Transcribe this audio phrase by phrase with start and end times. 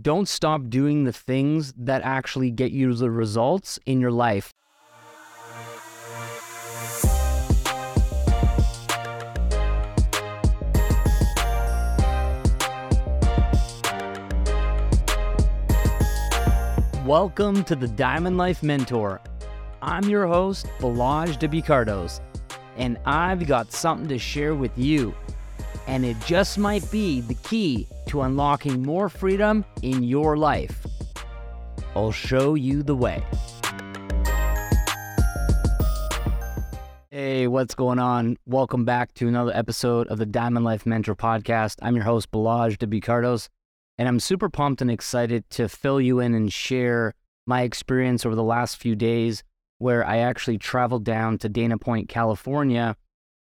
[0.00, 4.50] don't stop doing the things that actually get you the results in your life.
[17.04, 19.20] Welcome to the Diamond Life Mentor.
[19.82, 22.20] I'm your host, Balazs W Kardos,
[22.78, 25.14] and I've got something to share with you.
[25.92, 30.86] And it just might be the key to unlocking more freedom in your life.
[31.94, 33.22] I'll show you the way.
[37.10, 38.38] Hey, what's going on?
[38.46, 41.76] Welcome back to another episode of the Diamond Life Mentor podcast.
[41.82, 43.50] I'm your host, Balazs W Kardos.
[43.98, 47.12] And I'm super pumped and excited to fill you in and share
[47.46, 49.44] my experience over the last few days
[49.76, 52.96] where I actually traveled down to Dana Point, California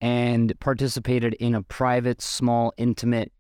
[0.01, 3.33] and participated in a private, small, intimate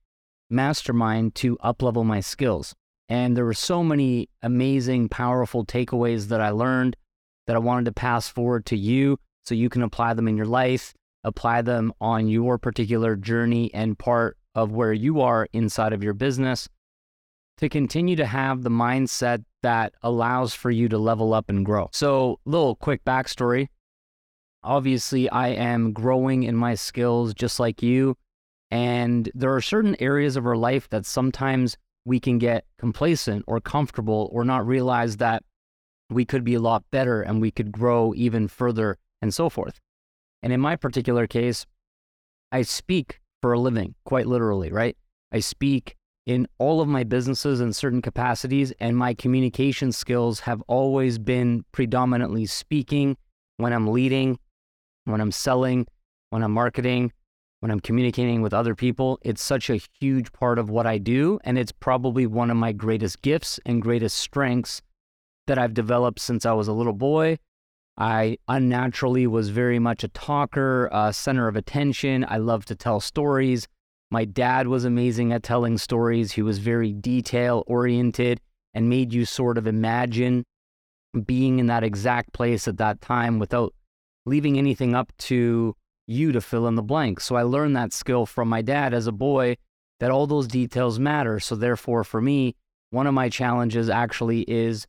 [0.50, 2.74] mastermind to uplevel my skills.
[3.08, 6.96] And there were so many amazing, powerful takeaways that I learned
[7.46, 10.46] that I wanted to pass forward to you so you can apply them in your
[10.46, 10.92] life,
[11.24, 16.14] apply them on your particular journey and part of where you are inside of your
[16.14, 16.68] business
[17.58, 21.88] to continue to have the mindset that allows for you to level up and grow.
[21.92, 23.68] So, little quick backstory.
[24.62, 28.16] Obviously, I am growing in my skills just like you.
[28.70, 33.60] And there are certain areas of our life that sometimes we can get complacent or
[33.60, 35.42] comfortable or not realize that
[36.10, 39.78] we could be a lot better and we could grow even further and so forth.
[40.42, 41.66] And in my particular case,
[42.50, 44.96] I speak for a living, quite literally, right?
[45.32, 50.62] I speak in all of my businesses in certain capacities, and my communication skills have
[50.66, 53.16] always been predominantly speaking
[53.56, 54.38] when I'm leading,
[55.08, 55.86] when I'm selling,
[56.30, 57.12] when I'm marketing,
[57.60, 59.18] when I'm communicating with other people.
[59.22, 62.72] It's such a huge part of what I do, and it's probably one of my
[62.72, 64.82] greatest gifts and greatest strengths
[65.46, 67.38] that I've developed since I was a little boy.
[67.96, 72.24] I unnaturally was very much a talker, a center of attention.
[72.28, 73.66] I love to tell stories.
[74.10, 76.32] My dad was amazing at telling stories.
[76.32, 78.40] He was very detail oriented
[78.72, 80.44] and made you sort of imagine
[81.26, 83.74] being in that exact place at that time without
[84.28, 85.74] leaving anything up to
[86.06, 87.24] you to fill in the blanks.
[87.24, 89.56] So I learned that skill from my dad as a boy
[90.00, 91.40] that all those details matter.
[91.40, 92.54] So therefore, for me,
[92.90, 94.86] one of my challenges actually is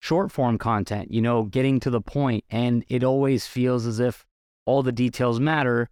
[0.00, 2.44] short form content, you know, getting to the point.
[2.50, 4.24] And it always feels as if
[4.64, 5.88] all the details matter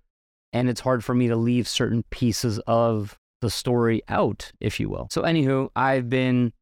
[0.53, 4.89] and it's hard for me to leave certain pieces of the story out, if you
[4.89, 5.09] will.
[5.11, 6.53] So, anywho, I've been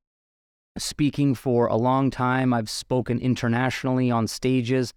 [0.79, 2.55] speaking for a long time.
[2.55, 4.95] I've spoken internationally on stages.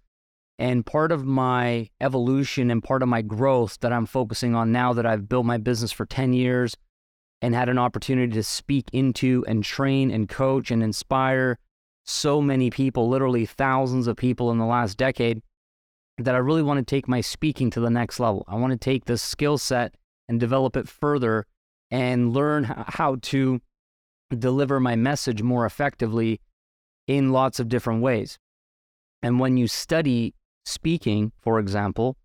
[0.58, 4.92] And part of my evolution and part of my growth that I'm focusing on now
[4.94, 6.76] that I've built my business for 10 years
[7.42, 11.58] and had an opportunity to speak into and train and coach and inspire
[12.04, 15.42] so many people, literally thousands of people in the last decade,
[16.18, 18.44] that I really want to take my speaking to the next level.
[18.48, 19.94] I want to take this skill set
[20.28, 21.44] and develop it further
[21.90, 23.60] and learn how to
[24.30, 26.40] deliver my message more effectively
[27.06, 28.38] in lots of different ways.
[29.22, 30.34] And when you study
[30.66, 32.16] speaking, for example,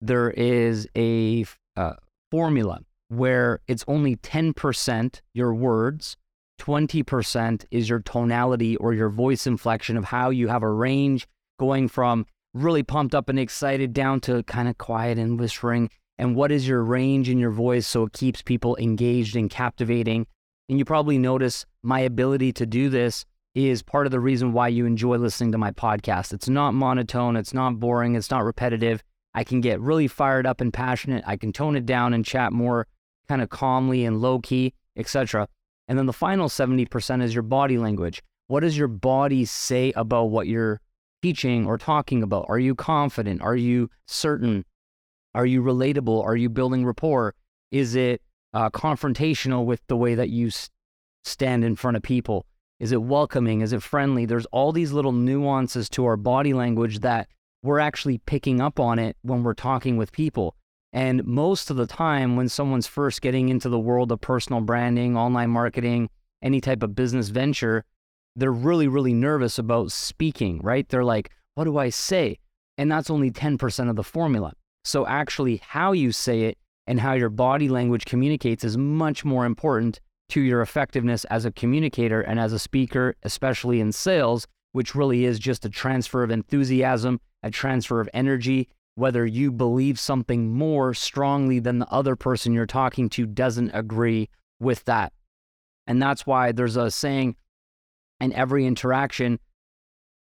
[0.00, 1.94] there is a uh,
[2.30, 6.16] formula where it's only 10% your words,
[6.60, 11.26] 20% is your tonality or your voice inflection of how you have a range
[11.58, 15.90] going from really pumped up and excited down to kind of quiet and whispering?
[16.18, 20.26] And what is your range in your voice so it keeps people engaged and captivating?
[20.68, 23.24] And you probably notice my ability to do this
[23.56, 26.34] is part of the reason why you enjoy listening to my podcast.
[26.34, 29.02] It's not monotone, it's not boring, it's not repetitive.
[29.34, 31.24] I can get really fired up and passionate.
[31.26, 32.86] I can tone it down and chat more
[33.28, 35.48] kind of calmly and low key, etc.
[35.88, 38.22] And then the final 70% is your body language.
[38.48, 40.80] What does your body say about what you're
[41.22, 42.46] teaching or talking about?
[42.48, 43.42] Are you confident?
[43.42, 44.64] Are you certain?
[45.34, 46.24] Are you relatable?
[46.24, 47.34] Are you building rapport?
[47.70, 48.22] Is it
[48.52, 50.70] uh, confrontational with the way that you s-
[51.24, 52.46] stand in front of people?
[52.78, 53.62] Is it welcoming?
[53.62, 54.26] Is it friendly?
[54.26, 57.28] There's all these little nuances to our body language that
[57.62, 60.54] we're actually picking up on it when we're talking with people.
[60.92, 65.16] And most of the time, when someone's first getting into the world of personal branding,
[65.16, 66.10] online marketing,
[66.42, 67.84] any type of business venture,
[68.36, 70.86] they're really, really nervous about speaking, right?
[70.88, 72.38] They're like, what do I say?
[72.76, 74.52] And that's only 10% of the formula.
[74.84, 79.46] So, actually, how you say it and how your body language communicates is much more
[79.46, 80.00] important
[80.30, 85.24] to your effectiveness as a communicator and as a speaker, especially in sales, which really
[85.24, 88.68] is just a transfer of enthusiasm, a transfer of energy.
[88.94, 94.28] Whether you believe something more strongly than the other person you're talking to doesn't agree
[94.58, 95.12] with that
[95.86, 97.36] And that's why there's a saying
[98.20, 99.38] in every interaction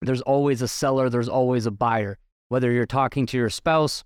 [0.02, 2.20] there's always a seller, there's always a buyer.
[2.50, 4.04] Whether you're talking to your spouse,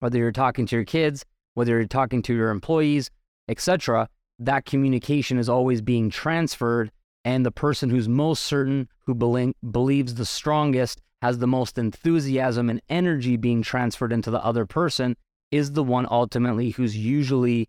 [0.00, 1.24] whether you're talking to your kids,
[1.54, 3.10] whether you're talking to your employees,
[3.48, 4.08] etc.,
[4.40, 6.90] that communication is always being transferred
[7.24, 12.70] and the person who's most certain, who be- believes the strongest, has the most enthusiasm
[12.70, 15.16] and energy being transferred into the other person
[15.50, 17.68] is the one ultimately who's usually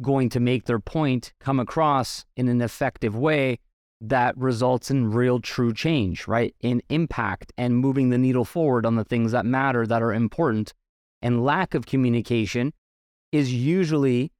[0.00, 3.58] going to make their point come across in an effective way
[4.00, 6.54] that results in real true change, right?
[6.60, 10.72] In impact and moving the needle forward on the things that matter that are important.
[11.20, 12.72] And lack of communication
[13.32, 14.30] is usually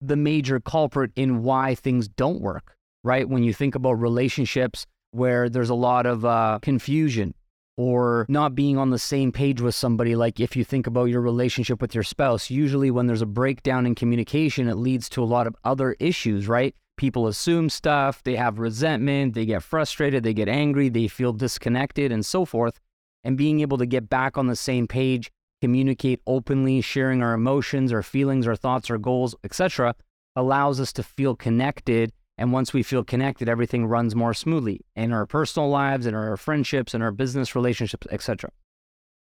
[0.00, 3.28] the major culprit in why things don't work, right?
[3.28, 7.34] When you think about relationships where there's a lot of uh, confusion
[7.76, 10.16] or not being on the same page with somebody.
[10.16, 13.86] Like if you think about your relationship with your spouse, usually when there's a breakdown
[13.86, 16.74] in communication, it leads to a lot of other issues, right?
[16.96, 22.10] People assume stuff, they have resentment, they get frustrated, they get angry, they feel disconnected,
[22.10, 22.80] and so forth.
[23.22, 25.30] And being able to get back on the same page,
[25.66, 29.94] communicate openly, sharing our emotions, our feelings, our thoughts, our goals, etc.,
[30.36, 35.12] allows us to feel connected and once we feel connected, everything runs more smoothly in
[35.12, 38.50] our personal lives, in our friendships, in our business relationships, etc.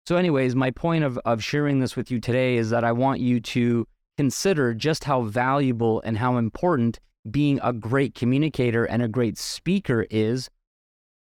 [0.07, 3.21] So, anyways, my point of, of sharing this with you today is that I want
[3.21, 3.87] you to
[4.19, 6.99] consider just how valuable and how important
[7.31, 10.51] being a great communicator and a great speaker is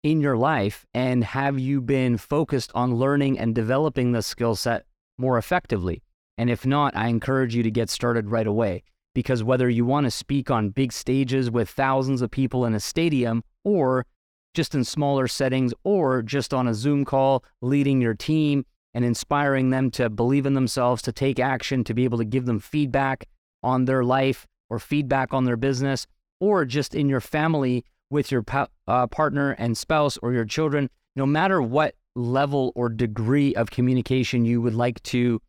[0.02, 0.84] in your life.
[0.96, 4.87] And have you been focused on learning and developing the skill set
[5.18, 6.04] more effectively?
[6.38, 8.84] And if not, I encourage you to get started right away
[9.16, 12.80] because whether you want to speak on big stages with thousands of people in a
[12.80, 14.06] stadium or
[14.54, 19.70] just in smaller settings or just on a Zoom call leading your team and inspiring
[19.70, 23.28] them to believe in themselves, to take action, to be able to give them feedback
[23.64, 26.08] on their life or feedback on their business,
[26.40, 30.90] or just in your family with your pa- uh, partner and spouse or your children,
[31.16, 35.42] no matter what level or degree of communication you would like to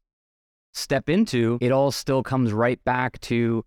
[0.72, 3.64] step into, it all still comes right back to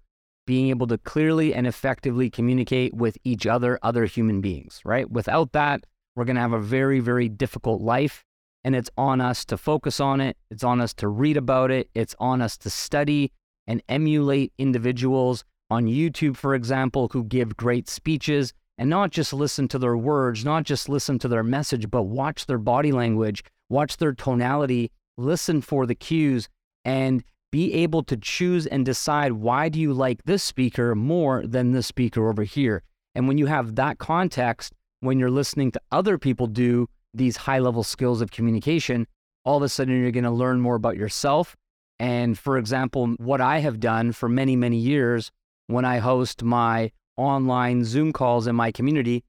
[0.48, 5.10] being able to clearly and effectively communicate with each other, other human beings, right?
[5.10, 5.84] Without that,
[6.16, 8.24] we're going to have a very, very difficult life.
[8.64, 10.38] And it's on us to focus on it.
[10.52, 11.90] It's on us to read about it.
[11.96, 13.32] It's on us to study
[13.66, 19.68] and emulate individuals on YouTube, for example, who give great speeches and not just listen
[19.68, 23.98] to their words, not just listen to their message, but watch their body language, watch
[23.98, 24.90] their tonality,
[25.20, 26.50] listen for the cues,
[26.84, 31.74] and be able to choose and decide why do you like this speaker more than
[31.74, 32.82] this speaker over here.
[33.14, 37.60] And when you have that context, when you're listening to other people do these high
[37.60, 39.06] level skills of communication,
[39.46, 41.56] all of a sudden you're going to learn more about yourself.
[42.00, 45.30] And for example, what I have done for many, many years
[45.68, 49.24] when I host my online Zoom calls in my community,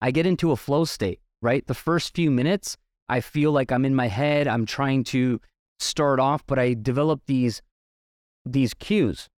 [0.00, 1.66] I get into a flow state, right?
[1.66, 2.76] The first few minutes,
[3.08, 4.48] I feel like I'm in my head.
[4.48, 5.40] I'm trying to
[5.78, 7.62] start off, but I develop these
[8.44, 9.28] these cues.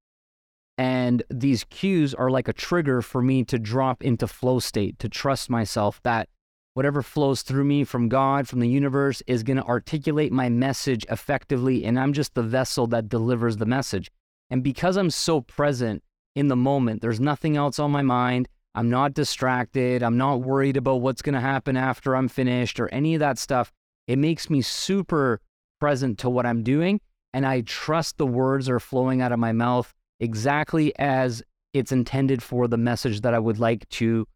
[0.76, 5.08] And these cues are like a trigger for me to drop into flow state, to
[5.08, 6.28] trust myself that
[6.72, 11.06] whatever flows through me from God, from the universe, is going to articulate my message
[11.08, 11.84] effectively.
[11.84, 14.10] And I'm just the vessel that delivers the message.
[14.50, 16.02] And because I'm so present
[16.34, 18.48] in the moment, there's nothing else on my mind.
[18.74, 20.02] I'm not distracted.
[20.02, 23.38] I'm not worried about what's going to happen after I'm finished or any of that
[23.38, 23.72] stuff.
[24.08, 25.40] It makes me super
[25.80, 27.00] present to what I'm doing.
[27.32, 31.42] And I trust the words are flowing out of my mouth exactly as
[31.72, 34.26] it's intended for the message that I would like to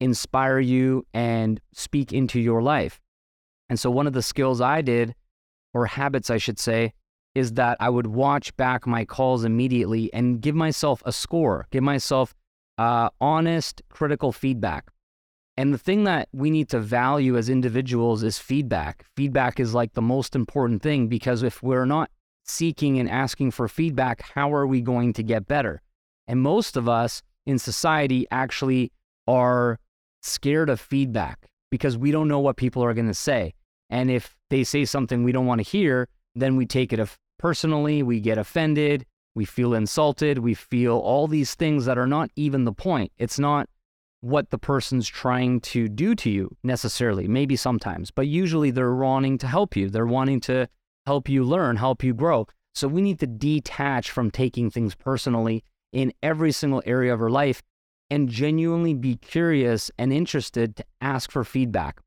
[0.00, 3.00] inspire you and speak into your life.
[3.68, 5.14] And so, one of the skills I did,
[5.72, 6.92] or habits, I should say,
[7.34, 11.82] is that I would watch back my calls immediately and give myself a score, give
[11.82, 12.34] myself
[12.78, 14.90] uh, honest, critical feedback.
[15.56, 19.04] And the thing that we need to value as individuals is feedback.
[19.16, 22.10] Feedback is like the most important thing because if we're not
[22.44, 25.82] seeking and asking for feedback, how are we going to get better?
[26.26, 28.92] And most of us in society actually
[29.26, 29.78] are
[30.22, 33.54] scared of feedback because we don't know what people are going to say.
[33.90, 38.02] And if they say something we don't want to hear, then we take it personally,
[38.02, 42.64] we get offended, we feel insulted, we feel all these things that are not even
[42.64, 43.12] the point.
[43.18, 43.68] It's not
[44.20, 49.38] what the person's trying to do to you necessarily, maybe sometimes, but usually they're wanting
[49.38, 49.88] to help you.
[49.88, 50.68] They're wanting to
[51.06, 52.46] help you learn, help you grow.
[52.74, 57.30] So we need to detach from taking things personally in every single area of our
[57.30, 57.62] life
[58.10, 62.00] and genuinely be curious and interested to ask for feedback.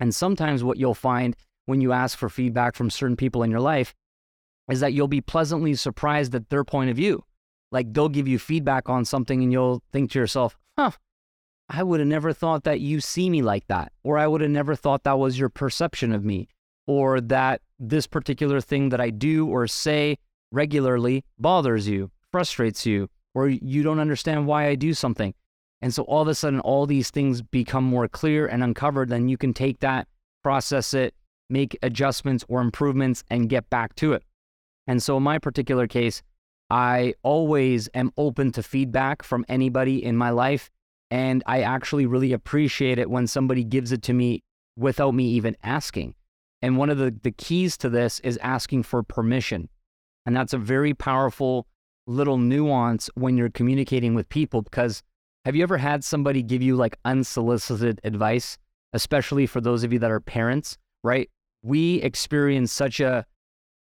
[0.00, 1.34] And sometimes what you'll find
[1.68, 3.94] when you ask for feedback from certain people in your life
[4.70, 7.22] is that you'll be pleasantly surprised at their point of view.
[7.70, 10.92] Like they'll give you feedback on something and you'll think to yourself, huh,
[11.68, 14.50] I would have never thought that you see me like that, or I would have
[14.50, 16.48] never thought that was your perception of me,
[16.86, 20.16] or that this particular thing that I do or say
[20.50, 25.34] regularly bothers you, frustrates you, or you don't understand why I do something.
[25.82, 29.10] And so all of a sudden, all these things become more clear and uncovered.
[29.10, 30.08] Then you can take that,
[30.42, 31.14] process it,
[31.50, 34.22] make adjustments or improvements, and get back to it.
[34.86, 36.22] And so, in my particular case,
[36.70, 40.70] I always am open to feedback from anybody in my life.
[41.10, 44.42] And I actually really appreciate it when somebody gives it to me
[44.76, 46.14] without me even asking.
[46.60, 49.68] And one of the, the keys to this is asking for permission.
[50.26, 51.66] And that's a very powerful
[52.06, 55.02] little nuance when you're communicating with people because
[55.44, 58.58] have you ever had somebody give you like unsolicited advice,
[58.92, 61.30] especially for those of you that are parents, right?
[61.62, 63.26] We experience such a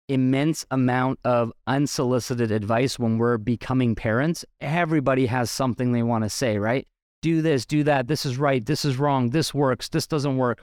[0.08, 4.46] immense amount of unsolicited advice when we're becoming parents.
[4.62, 6.88] Everybody has something they want to say, right?
[7.22, 8.08] Do this, do that.
[8.08, 8.66] This is right.
[8.66, 9.32] This is wrong.
[9.32, 9.90] This works.
[9.90, 10.62] This doesn't work.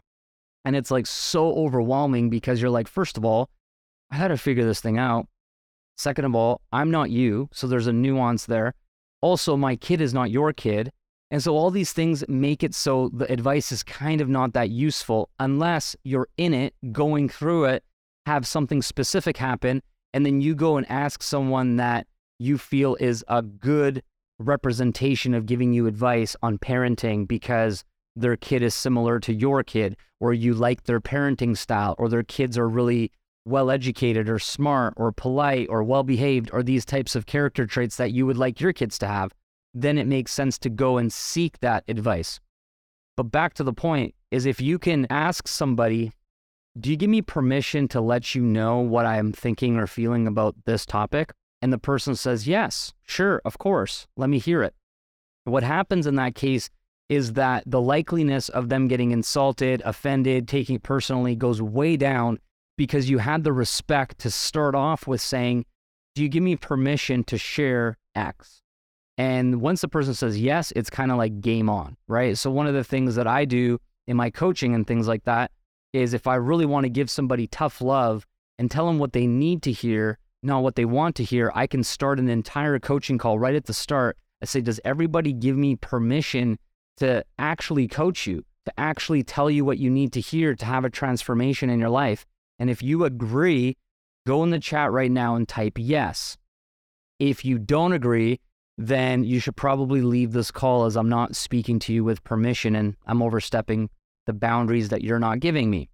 [0.64, 3.50] And it's like so overwhelming because you're like, first of all,
[4.10, 5.26] I had to figure this thing out.
[5.96, 7.48] Second of all, I'm not you.
[7.52, 8.74] So there's a nuance there.
[9.20, 10.90] Also, my kid is not your kid.
[11.30, 14.70] And so all these things make it so the advice is kind of not that
[14.70, 17.84] useful unless you're in it, going through it,
[18.26, 22.06] have something specific happen, and then you go and ask someone that
[22.38, 24.02] you feel is a good
[24.38, 27.84] representation of giving you advice on parenting because
[28.16, 32.22] their kid is similar to your kid, or you like their parenting style, or their
[32.22, 33.10] kids are really
[33.44, 37.96] well educated, or smart, or polite, or well behaved, or these types of character traits
[37.96, 39.32] that you would like your kids to have,
[39.74, 42.40] then it makes sense to go and seek that advice.
[43.16, 46.12] But back to the point is if you can ask somebody
[46.78, 50.26] do you give me permission to let you know what I am thinking or feeling
[50.26, 51.32] about this topic?
[51.62, 54.74] And the person says, Yes, sure, of course, let me hear it.
[55.44, 56.70] What happens in that case
[57.08, 62.38] is that the likeliness of them getting insulted, offended, taking it personally goes way down
[62.76, 65.66] because you had the respect to start off with saying,
[66.16, 68.62] Do you give me permission to share X?
[69.16, 72.36] And once the person says yes, it's kind of like game on, right?
[72.36, 75.50] So, one of the things that I do in my coaching and things like that
[75.92, 78.26] is if I really want to give somebody tough love
[78.58, 81.66] and tell them what they need to hear, not what they want to hear, I
[81.66, 84.16] can start an entire coaching call right at the start.
[84.42, 86.58] I say, Does everybody give me permission
[86.96, 90.84] to actually coach you, to actually tell you what you need to hear to have
[90.84, 92.26] a transformation in your life?
[92.58, 93.76] And if you agree,
[94.26, 96.36] go in the chat right now and type yes.
[97.20, 98.40] If you don't agree,
[98.76, 102.74] then you should probably leave this call as I'm not speaking to you with permission
[102.74, 103.88] and I'm overstepping
[104.26, 105.88] the boundaries that you're not giving me.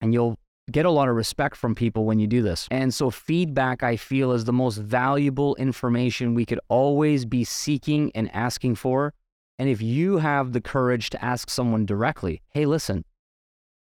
[0.00, 0.38] And you'll
[0.70, 2.66] get a lot of respect from people when you do this.
[2.70, 8.10] And so, feedback, I feel, is the most valuable information we could always be seeking
[8.14, 9.14] and asking for.
[9.58, 13.04] And if you have the courage to ask someone directly, hey, listen,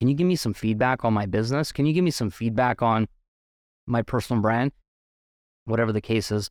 [0.00, 1.72] can you give me some feedback on my business?
[1.72, 3.08] Can you give me some feedback on
[3.86, 4.72] my personal brand?
[5.64, 6.50] Whatever the case is,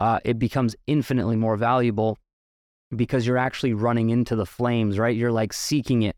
[0.00, 2.18] uh, it becomes infinitely more valuable
[2.94, 5.16] because you're actually running into the flames, right?
[5.16, 6.16] You're like seeking it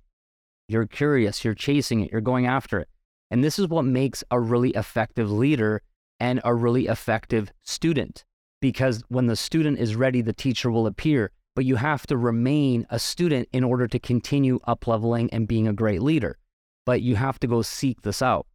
[0.69, 2.89] you're curious, you're chasing it, you're going after it.
[3.31, 5.83] And this is what makes a really effective leader
[6.19, 8.25] and a really effective student.
[8.61, 11.31] Because when the student is ready, the teacher will appear.
[11.55, 15.69] But you have to remain a student in order to continue up leveling and being
[15.69, 16.39] a great leader.
[16.85, 18.47] But you have to go seek this out.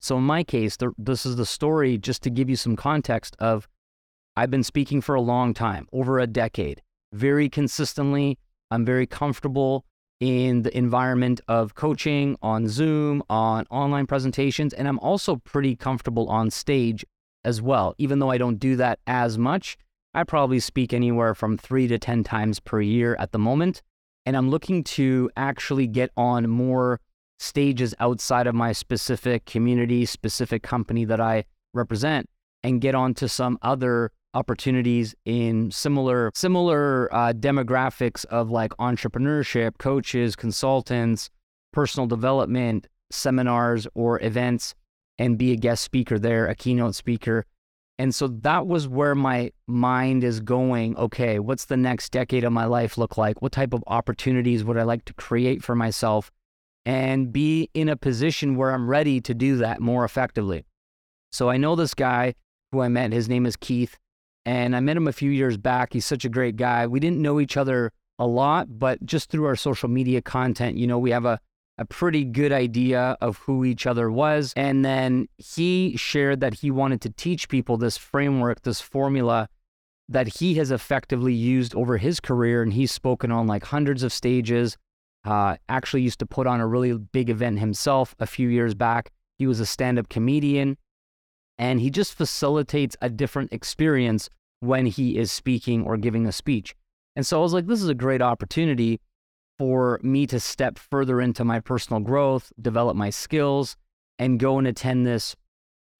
[0.00, 3.68] So, in my case, this is the story just to give you some context of
[4.40, 6.80] I've been speaking for a long time, over a decade,
[7.12, 8.38] very consistently.
[8.70, 9.84] I'm very comfortable
[10.18, 16.26] in the environment of coaching on Zoom, on online presentations, and I'm also pretty comfortable
[16.30, 17.04] on stage
[17.44, 17.94] as well.
[17.98, 19.76] Even though I don't do that as much,
[20.14, 23.82] I probably speak anywhere from three to 10 times per year at the moment.
[24.24, 26.98] And I'm looking to actually get on more
[27.38, 31.44] stages outside of my specific community, specific company that I
[31.74, 32.26] represent,
[32.62, 40.36] and get onto some other opportunities in similar similar uh, demographics of like entrepreneurship, coaches,
[40.36, 41.30] consultants,
[41.72, 44.74] personal development seminars or events,
[45.18, 47.44] and be a guest speaker there, a keynote speaker.
[47.98, 50.96] And so that was where my mind is going.
[50.96, 53.42] Okay, what's the next decade of my life look like?
[53.42, 56.30] What type of opportunities would I like to create for myself?
[56.86, 60.64] And be in a position where I'm ready to do that more effectively.
[61.30, 62.34] So I know this guy
[62.72, 63.12] who I met.
[63.12, 63.98] His name is Keith.
[64.46, 65.92] And I met him a few years back.
[65.92, 66.86] He's such a great guy.
[66.86, 70.86] We didn't know each other a lot, but just through our social media content, you
[70.86, 71.40] know, we have a,
[71.78, 74.52] a pretty good idea of who each other was.
[74.56, 79.48] And then he shared that he wanted to teach people this framework, this formula
[80.08, 82.62] that he has effectively used over his career.
[82.62, 84.76] And he's spoken on like hundreds of stages.
[85.24, 89.12] Uh, actually, used to put on a really big event himself a few years back.
[89.38, 90.76] He was a stand up comedian
[91.60, 96.74] and he just facilitates a different experience when he is speaking or giving a speech.
[97.14, 98.98] And so I was like, this is a great opportunity
[99.58, 103.76] for me to step further into my personal growth, develop my skills,
[104.18, 105.36] and go and attend this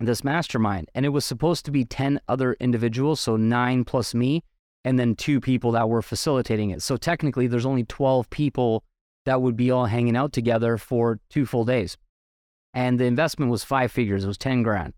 [0.02, 0.88] this mastermind.
[0.94, 4.42] And it was supposed to be 10 other individuals, so 9 plus me,
[4.82, 6.80] and then two people that were facilitating it.
[6.80, 8.82] So technically there's only 12 people
[9.26, 11.98] that would be all hanging out together for two full days.
[12.72, 14.94] And the investment was five figures, it was 10 grand.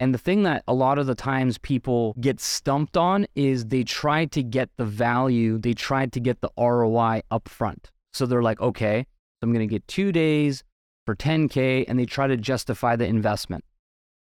[0.00, 3.84] And the thing that a lot of the times people get stumped on is they
[3.84, 7.90] try to get the value, they try to get the ROI up front.
[8.14, 10.64] So they're like, okay, so I'm going to get two days
[11.04, 13.62] for 10K, and they try to justify the investment.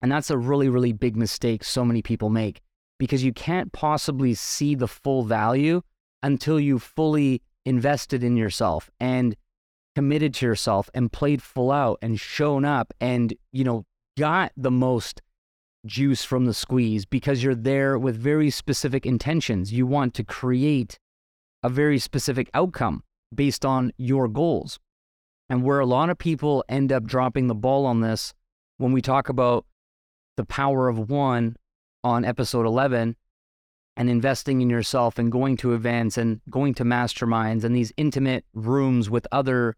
[0.03, 2.61] And that's a really, really big mistake so many people make
[2.99, 5.81] because you can't possibly see the full value
[6.23, 9.37] until you fully invested in yourself and
[9.95, 13.85] committed to yourself and played full out and shown up and, you know,
[14.19, 15.23] got the most
[15.87, 19.73] juice from the squeeze because you're there with very specific intentions.
[19.73, 20.99] You want to create
[21.63, 23.03] a very specific outcome
[23.35, 24.79] based on your goals.
[25.49, 28.33] And where a lot of people end up dropping the ball on this,
[28.79, 29.67] when we talk about
[30.37, 31.57] the power of one
[32.03, 33.17] on episode 11
[33.97, 38.45] and investing in yourself and going to events and going to masterminds and these intimate
[38.55, 39.77] rooms with other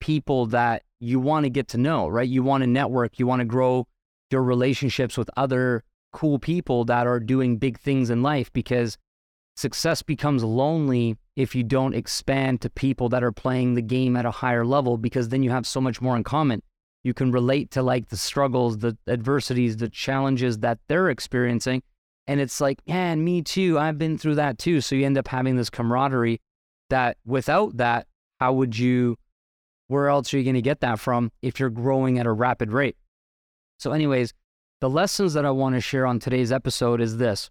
[0.00, 2.28] people that you want to get to know, right?
[2.28, 3.86] You want to network, you want to grow
[4.30, 8.96] your relationships with other cool people that are doing big things in life because
[9.56, 14.26] success becomes lonely if you don't expand to people that are playing the game at
[14.26, 16.62] a higher level because then you have so much more in common.
[17.04, 21.82] You can relate to like the struggles, the adversities, the challenges that they're experiencing.
[22.26, 23.78] And it's like, man, me too.
[23.78, 24.80] I've been through that too.
[24.80, 26.40] So you end up having this camaraderie
[26.90, 28.06] that without that,
[28.40, 29.16] how would you,
[29.86, 32.72] where else are you going to get that from if you're growing at a rapid
[32.72, 32.96] rate?
[33.78, 34.34] So, anyways,
[34.80, 37.50] the lessons that I want to share on today's episode is this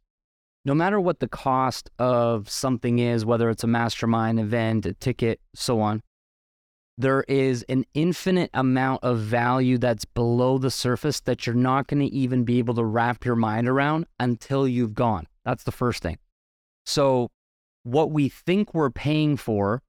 [0.66, 5.40] no matter what the cost of something is, whether it's a mastermind event, a ticket,
[5.56, 6.04] so on,
[6.98, 12.02] there is an infinite amount of value that's below the surface that you're not going
[12.02, 15.28] to even be able to wrap your mind around until you've gone.
[15.46, 16.18] That's the first thing.
[16.86, 17.30] So,
[17.84, 19.82] what we think we're paying for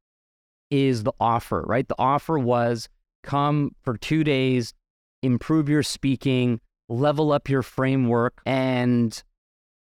[0.70, 1.88] is the offer, right?
[1.88, 2.88] The offer was
[3.24, 4.74] come for two days,
[5.22, 8.40] improve your speaking, level up your framework.
[8.46, 9.22] And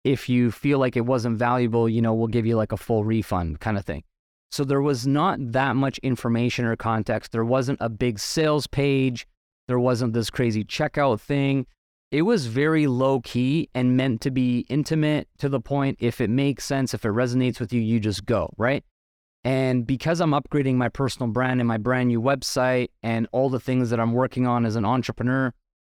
[0.04, 3.04] if you feel like it wasn't valuable, you know, we'll give you like a full
[3.04, 4.04] refund kind of thing.
[4.52, 7.32] So there was not that much information or context.
[7.32, 9.28] There wasn't a big sales page.
[9.68, 11.66] There wasn't this crazy checkout thing.
[12.12, 15.98] It was very low key and meant to be intimate to the point.
[16.00, 18.84] If it makes sense, if it resonates with you, you just go, right?
[19.46, 23.60] And because I'm upgrading my personal brand and my brand new website and all the
[23.60, 25.54] things that I'm working on as an entrepreneur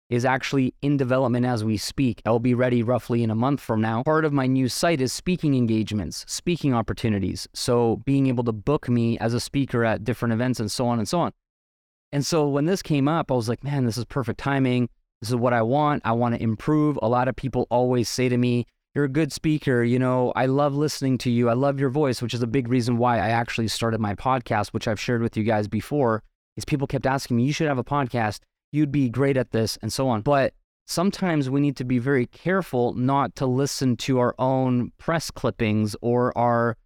[0.09, 2.21] is actually in development as we speak.
[2.25, 4.03] I'll be ready roughly in a month from now.
[4.03, 7.47] Part of my new site is speaking engagements, speaking opportunities.
[7.53, 10.99] So being able to book me as a speaker at different events and so on
[10.99, 11.33] and so on.
[12.13, 14.87] And so when this came up, I was like, man, this is perfect timing.
[15.21, 16.03] This is what I want.
[16.05, 16.97] I want to improve.
[17.01, 19.83] A lot of people always say to me, you're a good speaker.
[19.83, 21.49] You know, I love listening to you.
[21.49, 24.69] I love your voice, which is a big reason why I actually started my podcast,
[24.69, 26.23] which I've shared with you guys before.
[26.57, 28.41] Is people kept asking me, you should have a podcast.
[28.73, 30.21] You'd be great at this, and so on.
[30.21, 30.53] But
[30.87, 35.95] sometimes we need to be very careful not to listen to our own press clippings
[36.01, 36.77] or our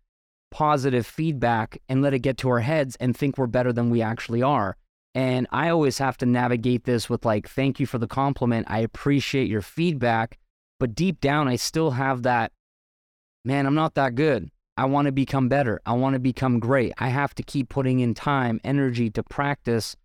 [0.52, 4.02] positive feedback and let it get to our heads and think we're better than we
[4.02, 4.78] actually are.
[5.16, 8.68] And I always have to navigate this with like, thank you for the compliment.
[8.70, 10.38] I appreciate your feedback
[10.86, 12.52] but deep down, I still have that,
[13.44, 14.52] man, I'm not that good.
[14.78, 15.82] I want to become better.
[15.84, 16.94] I want to become great.
[17.00, 19.96] I have to keep putting in time, energy to practice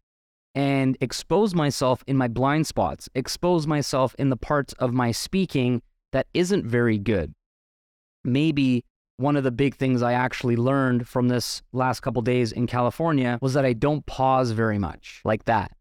[0.54, 5.82] and expose myself in my blind spots, expose myself in the parts of my speaking
[6.12, 7.34] that isn't very good.
[8.24, 8.86] Maybe
[9.18, 13.38] one of the big things I actually learned from this last couple days in California
[13.42, 15.72] was that I don't pause very much like that.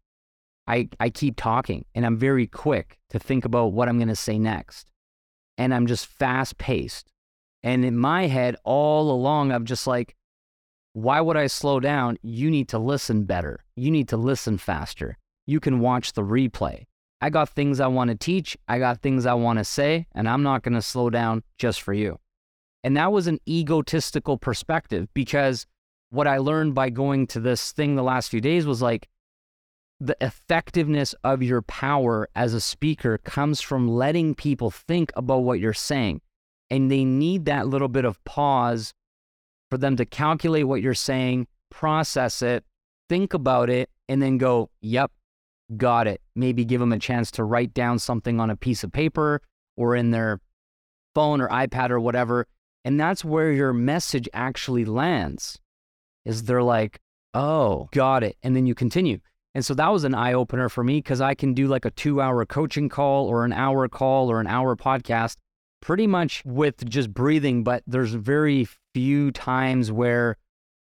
[0.66, 4.14] I, I keep talking and I'm very quick to think about what I'm going to
[4.14, 4.89] say next.
[5.60, 7.12] And I'm just fast paced.
[7.62, 10.16] And in my head, all along, I'm just like,
[10.94, 12.16] why would I slow down?
[12.22, 13.60] You need to listen better.
[13.76, 15.18] You need to listen faster.
[15.46, 16.84] You can watch the replay.
[17.20, 18.56] I got things I want to teach.
[18.68, 21.82] I got things I want to say, and I'm not going to slow down just
[21.82, 22.18] for you.
[22.82, 25.66] And that was an egotistical perspective because
[26.08, 29.10] what I learned by going to this thing the last few days was like,
[30.00, 35.60] the effectiveness of your power as a speaker comes from letting people think about what
[35.60, 36.22] you're saying.
[36.70, 38.94] And they need that little bit of pause
[39.70, 42.64] for them to calculate what you're saying, process it,
[43.08, 45.12] think about it, and then go, yep,
[45.76, 46.20] got it.
[46.34, 49.42] Maybe give them a chance to write down something on a piece of paper
[49.76, 50.40] or in their
[51.14, 52.46] phone or iPad or whatever.
[52.84, 55.58] And that's where your message actually lands.
[56.24, 57.00] Is they're like,
[57.34, 58.36] oh, got it.
[58.42, 59.20] And then you continue.
[59.54, 61.90] And so that was an eye opener for me because I can do like a
[61.90, 65.36] two hour coaching call or an hour call or an hour podcast
[65.82, 67.64] pretty much with just breathing.
[67.64, 70.36] But there's very few times where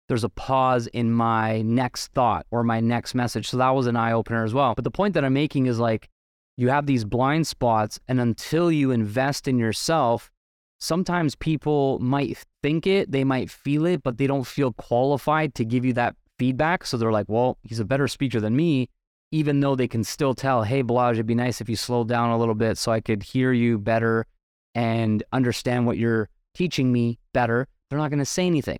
[0.09, 3.48] there's a pause in my next thought or my next message.
[3.48, 4.74] So that was an eye opener as well.
[4.74, 6.09] But the point that I'm making is like,
[6.57, 10.31] you have these blind spots, and until you invest in yourself,
[10.79, 15.66] sometimes people might think it, they might feel it, but they don't feel qualified to
[15.66, 16.85] give you that feedback.
[16.85, 18.88] So they're like, well, he's a better speaker than me,
[19.31, 22.31] even though they can still tell, hey, Balazs, it'd be nice if you slowed down
[22.31, 24.27] a little bit so I could hear you better
[24.75, 27.66] and understand what you're teaching me better.
[27.88, 28.79] They're not going to say anything.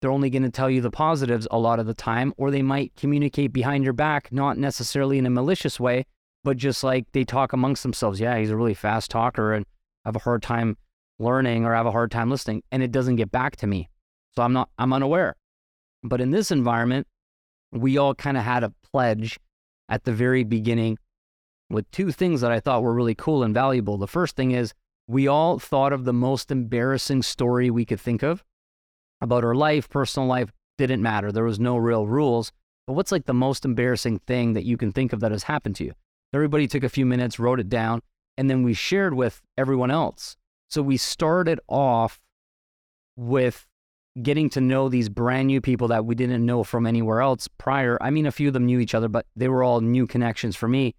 [0.00, 2.62] They're only going to tell you the positives a lot of the time, or they
[2.62, 6.04] might communicate behind your back, not necessarily in a malicious way,
[6.44, 8.20] but just like they talk amongst themselves.
[8.20, 9.64] Yeah, he's a really fast talker and
[10.04, 10.76] I have a hard time
[11.18, 13.88] learning or have a hard time listening, and it doesn't get back to me.
[14.34, 15.34] So I'm not, I'm unaware.
[16.08, 17.06] But in this environment,
[17.72, 19.38] we all kind of had a pledge
[19.88, 20.98] at the very beginning
[21.68, 23.98] with two things that I thought were really cool and valuable.
[23.98, 24.72] The first thing is
[25.08, 28.44] we all thought of the most embarrassing story we could think of
[29.20, 31.32] about our life, personal life, didn't matter.
[31.32, 32.52] There was no real rules.
[32.86, 35.76] But what's like the most embarrassing thing that you can think of that has happened
[35.76, 35.92] to you?
[36.32, 38.00] Everybody took a few minutes, wrote it down,
[38.36, 40.36] and then we shared with everyone else.
[40.68, 42.20] So we started off
[43.16, 43.66] with
[44.22, 47.98] getting to know these brand new people that we didn't know from anywhere else prior.
[48.00, 50.56] I mean, a few of them knew each other, but they were all new connections
[50.56, 50.94] for me.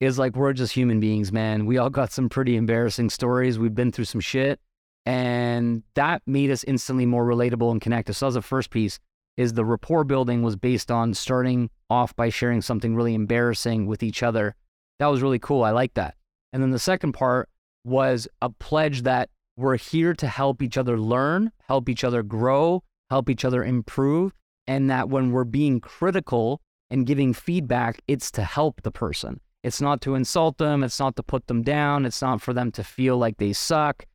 [0.00, 1.64] Is like we're just human beings, man.
[1.64, 3.58] We all got some pretty embarrassing stories.
[3.58, 4.60] We've been through some shit.
[5.06, 8.14] And that made us instantly more relatable and connected.
[8.14, 8.98] So that was the first piece
[9.36, 14.02] is the rapport building was based on starting off by sharing something really embarrassing with
[14.02, 14.54] each other.
[14.98, 15.62] That was really cool.
[15.62, 16.14] I like that.
[16.52, 17.48] And then the second part
[17.84, 22.82] was a pledge that we're here to help each other learn, help each other grow,
[23.10, 24.32] help each other improve.
[24.66, 29.40] And that when we're being critical and giving feedback, it's to help the person.
[29.62, 30.84] It's not to insult them.
[30.84, 32.04] It's not to put them down.
[32.04, 34.06] It's not for them to feel like they suck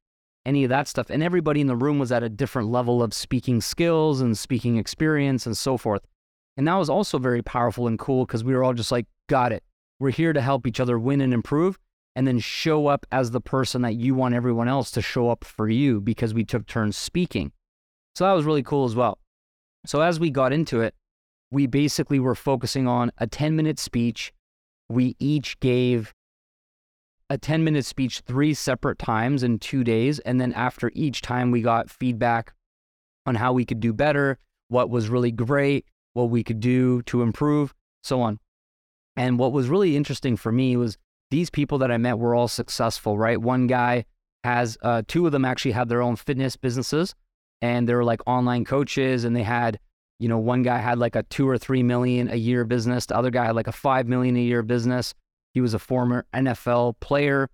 [0.46, 1.10] any of that stuff.
[1.10, 4.78] And everybody in the room was at a different level of speaking skills and speaking
[4.78, 6.02] experience and so forth.
[6.58, 9.52] And that was also very powerful and cool because we were all just like, got
[9.52, 9.64] it.
[10.00, 11.78] We're here to help each other win and improve
[12.16, 15.44] and then show up as the person that you want everyone else to show up
[15.44, 17.52] for you because we took turns speaking.
[18.16, 19.20] So that was really cool as well.
[19.86, 20.94] So as we got into it,
[21.52, 24.34] we basically were focusing on a 10 minute speech.
[24.90, 26.14] We each gave
[27.30, 30.20] a 10 minute speech three separate times in two days.
[30.20, 32.54] And then after each time, we got feedback
[33.26, 37.22] on how we could do better, what was really great, what we could do to
[37.22, 38.40] improve, so on.
[39.16, 40.98] And what was really interesting for me was
[41.32, 43.42] these people that I met were all successful, right?
[43.42, 44.06] One guy
[44.44, 47.16] has, uh, two of them actually have their own fitness businesses
[47.62, 49.80] and they're like online coaches and they had,
[50.20, 53.06] you know, one guy had like a two or three million a year business.
[53.06, 55.14] The other guy had like a five million a year business.
[55.54, 57.50] He was a former NFL player,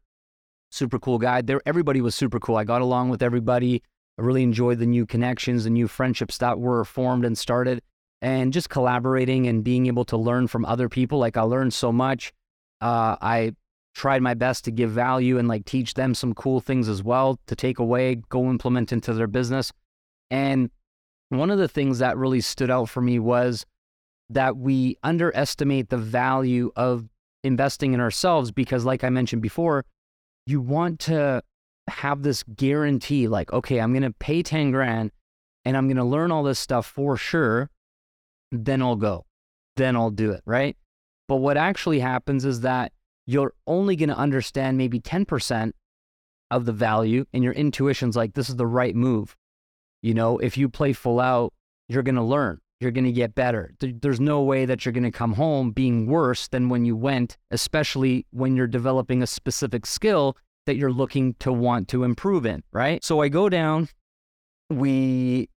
[0.71, 1.41] super cool guy.
[1.41, 2.57] There, everybody was super cool.
[2.57, 3.81] I got along with everybody.
[4.17, 7.81] I really enjoyed the new connections, the new friendships that were formed and started,
[8.21, 11.19] and just collaborating and being able to learn from other people.
[11.19, 12.33] Like I learned so much.
[12.81, 13.53] Uh, I
[13.97, 17.39] tried my best to give value and like teach them some cool things as well
[17.47, 19.73] to take away, go implement into their business.
[20.29, 20.69] And
[21.29, 23.65] one of the things that really stood out for me was
[24.29, 27.09] that we underestimate the value of
[27.43, 29.83] investing in ourselves because, like I mentioned before,
[30.45, 31.41] you want to
[31.87, 35.11] have this guarantee like, okay, I'm going to pay 10 grand
[35.65, 37.71] and I'm going to learn all this stuff for sure.
[38.51, 39.25] Then I'll go.
[39.75, 40.43] Then I'll do it.
[40.45, 40.77] Right.
[41.27, 42.91] But what actually happens is that
[43.27, 45.71] you're only going to understand maybe 10%
[46.49, 49.35] of the value and your intuition's like, this is the right move.
[50.01, 51.53] You know, if you play full out,
[51.87, 53.71] you're going to learn you're going to get better.
[53.79, 57.37] There's no way that you're going to come home being worse than when you went,
[57.51, 62.63] especially when you're developing a specific skill that you're looking to want to improve in,
[62.71, 63.03] right?
[63.03, 63.89] So I go down,
[64.69, 65.49] we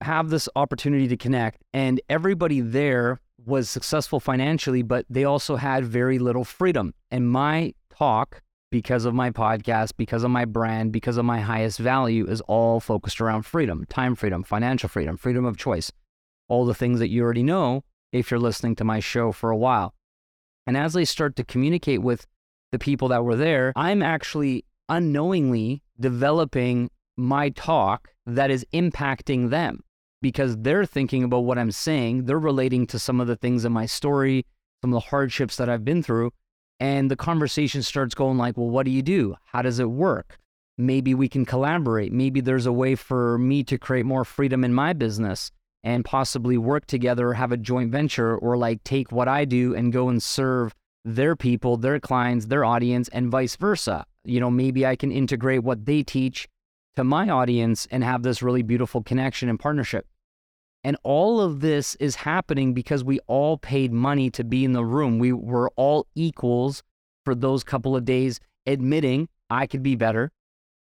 [0.00, 5.84] have this opportunity to connect, and everybody there was successful financially, but they also had
[5.84, 6.94] very little freedom.
[7.10, 11.78] And my talk, because of my podcast, because of my brand, because of my highest
[11.78, 15.92] value, is all focused around freedom, time freedom, financial freedom, freedom of choice
[16.52, 19.56] all the things that you already know if you're listening to my show for a
[19.56, 19.94] while.
[20.66, 22.26] And as I start to communicate with
[22.72, 29.82] the people that were there, I'm actually unknowingly developing my talk that is impacting them
[30.22, 32.24] because they're thinking about what I'm saying.
[32.24, 34.46] They're relating to some of the things in my story,
[34.80, 36.32] some of the hardships that I've been through.
[36.80, 39.34] And the conversation starts going like, well, what do you do?
[39.44, 40.38] How does it work?
[40.78, 42.12] Maybe we can collaborate.
[42.12, 45.50] Maybe there's a way for me to create more freedom in my business
[45.84, 49.92] and possibly work together, have a joint venture, or like take what I do and
[49.92, 54.06] go and serve their people, their clients, their audience, and vice versa.
[54.24, 56.48] You know, maybe I can integrate what they teach
[56.96, 60.06] to my audience and have this really beautiful connection and partnership.
[60.84, 64.84] And all of this is happening because we all paid money to be in the
[64.84, 65.18] room.
[65.18, 66.82] We were all equals
[67.24, 70.32] for those couple of days, admitting I could be better.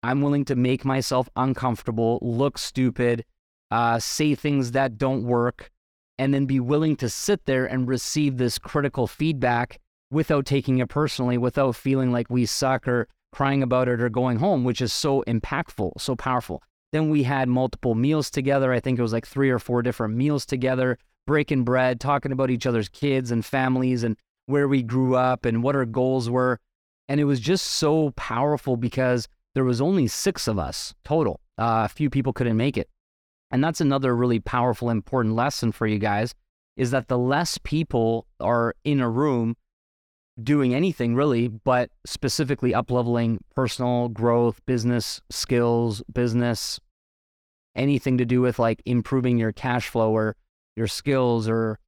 [0.02, 3.24] I'm willing to make myself uncomfortable, look stupid,
[3.70, 5.70] uh, say things that don't work,
[6.18, 9.80] and then be willing to sit there and receive this critical feedback
[10.10, 14.38] without taking it personally, without feeling like we suck or crying about it or going
[14.38, 16.62] home, which is so impactful, so powerful.
[16.92, 18.72] Then we had multiple meals together.
[18.72, 22.50] I think it was like three or four different meals together, breaking bread, talking about
[22.50, 26.58] each other's kids and families and where we grew up and what our goals were.
[27.08, 31.40] And it was just so powerful because there was only six of us total.
[31.58, 32.88] Uh, a few people couldn't make it.
[33.50, 36.34] And that's another really powerful, important lesson for you guys
[36.76, 39.56] is that the less people are in a room
[40.42, 46.78] doing anything really, but specifically up leveling personal growth, business skills, business,
[47.74, 50.36] anything to do with like improving your cash flow or
[50.76, 51.78] your skills or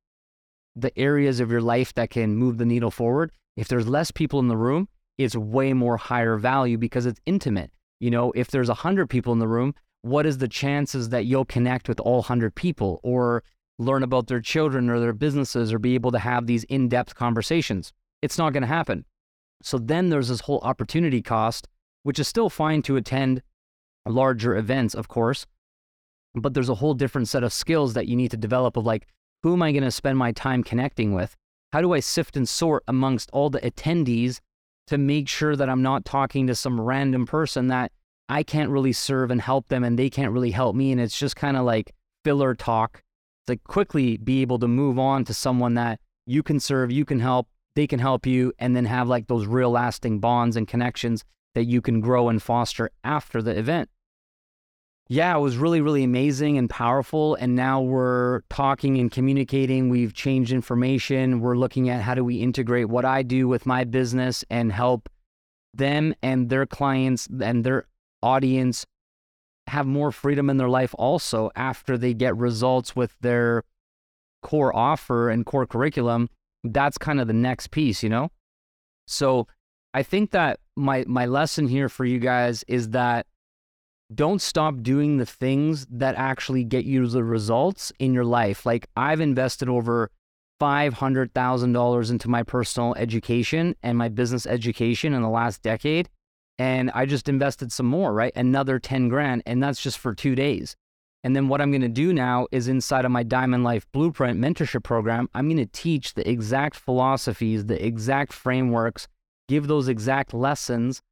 [0.77, 3.33] the areas of your life that can move the needle forward.
[3.57, 7.71] If there's less people in the room, it's way more higher value because it's intimate.
[8.01, 11.27] You know, if there's a hundred people in the room, what is the chances that
[11.27, 13.43] you'll connect with all hundred people or
[13.81, 17.93] learn about their children or their businesses or be able to have these in-depth conversations?
[18.23, 19.05] It's not going to happen.
[19.63, 21.69] So then there's this whole opportunity cost,
[22.03, 23.43] which is still fine to attend
[24.07, 25.47] larger events, of course,
[26.35, 29.07] but there's a whole different set of skills that you need to develop of like,
[29.43, 31.37] who am I going to spend my time connecting with?
[31.73, 34.41] How do I sift and sort amongst all the attendees
[34.87, 37.93] to make sure that I'm not talking to some random person that
[38.29, 40.93] I can't really serve and help them and they can't really help me?
[40.93, 43.03] And it's just kind of like filler talk
[43.47, 47.21] to quickly be able to move on to someone that you can serve, you can
[47.21, 51.25] help, they can help you and then have like those real lasting bonds and connections
[51.55, 53.89] that you can grow and foster after the event.
[55.09, 57.37] Yeah, it was really, really amazing and powerful.
[57.37, 59.91] And now we're talking and communicating.
[59.91, 61.39] We've changed information.
[61.39, 65.09] We're looking at how do we integrate what I do with my business and help
[65.73, 67.87] them and their clients and their
[68.25, 68.87] audience
[69.69, 73.63] have more freedom in their life also after they get results with their
[74.43, 76.29] core offer and core curriculum
[76.73, 78.31] that's kind of the next piece, you know?
[79.07, 79.47] So
[79.95, 83.27] I think that my my lesson here for you guys is that
[84.15, 88.65] don't stop doing the things that actually get you the results in your life.
[88.65, 90.11] Like I've invested over
[90.61, 96.09] $500,000 into my personal education and my business education in the last decade.
[96.59, 98.33] And I just invested some more, right?
[98.35, 99.43] Another 10 grand.
[99.47, 100.75] And that's just for two days.
[101.25, 104.39] And then what I'm going to do now is inside of my Diamond Life Blueprint
[104.41, 109.09] mentorship program, I'm going to teach the exact philosophies, the exact frameworks,
[109.49, 111.03] give those exact lessons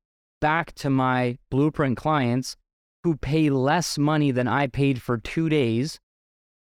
[0.40, 2.57] back to my Blueprint clients
[3.03, 5.99] who pay less money than I paid for two days,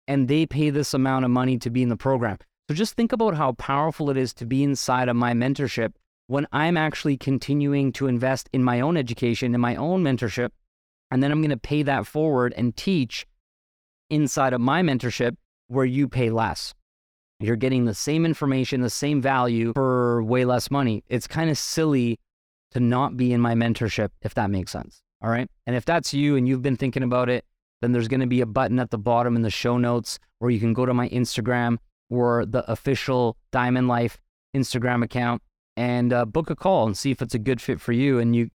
[0.09, 2.39] and they pay this amount of money to be in the program.
[2.69, 5.93] So just think about how powerful it is to be inside of my mentorship
[6.27, 10.51] when I'm actually continuing to invest in my own education, in my own mentorship,
[11.11, 13.27] and then I'm going to pay that forward and teach
[14.15, 15.37] inside of my mentorship
[15.69, 16.75] where you pay less.
[17.41, 21.05] You're getting the same information, the same value for way less money.
[21.09, 22.19] It's kind of silly
[22.71, 25.03] to not be in my mentorship, if that makes sense.
[25.23, 25.49] All right.
[25.67, 27.45] And if that's you and you've been thinking about it,
[27.83, 30.51] then there's going to be a button at the bottom in the show notes where
[30.51, 34.19] you can go to my Instagram or the official Diamond Life
[34.55, 35.43] Instagram account
[35.77, 38.19] and uh, book a call and see if it's a good fit for you.
[38.19, 38.49] And you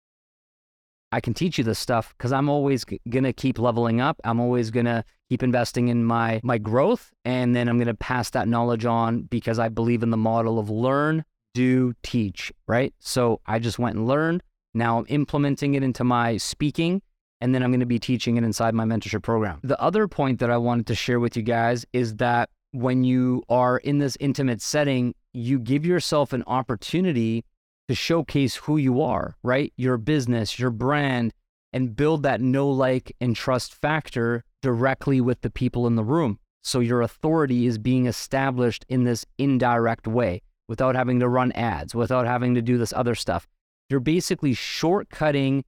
[1.12, 4.20] I can teach you this stuff because I'm always g- gonna keep leveling up.
[4.24, 8.48] I'm always gonna keep investing in my my growth, and then I'm gonna pass that
[8.48, 12.52] knowledge on because I believe in the model of learn, do, teach.
[12.68, 12.94] Right.
[13.00, 14.44] So I just went and learned.
[14.74, 17.02] Now I'm implementing it into my speaking,
[17.42, 19.60] and then I'm gonna be teaching it inside my mentorship program.
[19.64, 23.44] The other point that I wanted to share with you guys is that when you
[23.50, 27.46] are in this intimate setting, you give yourself an opportunity
[27.88, 29.74] to showcase who you are, right?
[29.78, 31.34] Your business, your brand,
[31.74, 36.40] and build that know, like, and trust factor directly with the people in the room.
[36.64, 41.96] So your authority is being established in this indirect way without having to run ads,
[41.96, 43.48] without having to do this other stuff.
[43.90, 45.64] You're basically shortcutting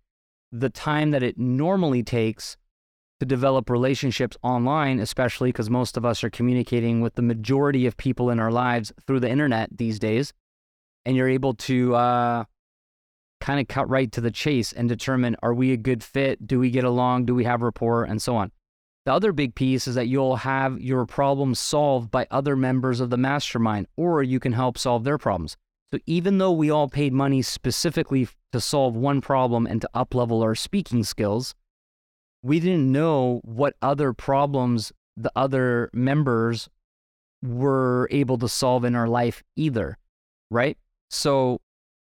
[0.51, 2.57] the time that it normally takes
[3.19, 7.97] to develop relationships online, especially because most of us are communicating with the majority of
[7.97, 10.33] people in our lives through the internet these days.
[11.05, 12.43] And you're able to uh,
[13.41, 16.45] kind of cut right to the chase and determine are we a good fit?
[16.45, 17.25] Do we get along?
[17.25, 18.03] Do we have rapport?
[18.03, 18.51] And so on.
[19.05, 23.09] The other big piece is that you'll have your problems solved by other members of
[23.09, 25.57] the mastermind, or you can help solve their problems.
[25.91, 30.43] So even though we all paid money specifically to solve one problem and to uplevel
[30.43, 31.55] our speaking skills,
[32.43, 36.69] we didn't know what other problems the other members
[37.41, 39.97] were able to solve in our life either,
[40.51, 40.77] right?
[41.09, 41.61] So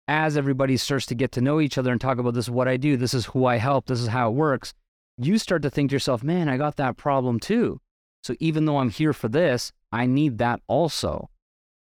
[0.09, 2.69] as everybody starts to get to know each other and talk about this is what
[2.69, 4.75] I do, this is who I help, this is how it works,
[5.19, 7.81] you start to think to yourself, man, I got that problem too.
[8.23, 11.31] So even though I'm here for this, I need that also.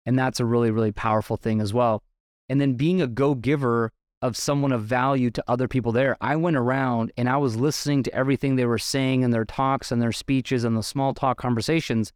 [0.04, 2.02] And that's a really, really powerful thing as well.
[2.48, 6.16] And then being a go giver of someone of value to other people there.
[6.20, 9.92] I went around and I was listening to everything they were saying in their talks
[9.92, 12.12] and their speeches and the small talk conversations.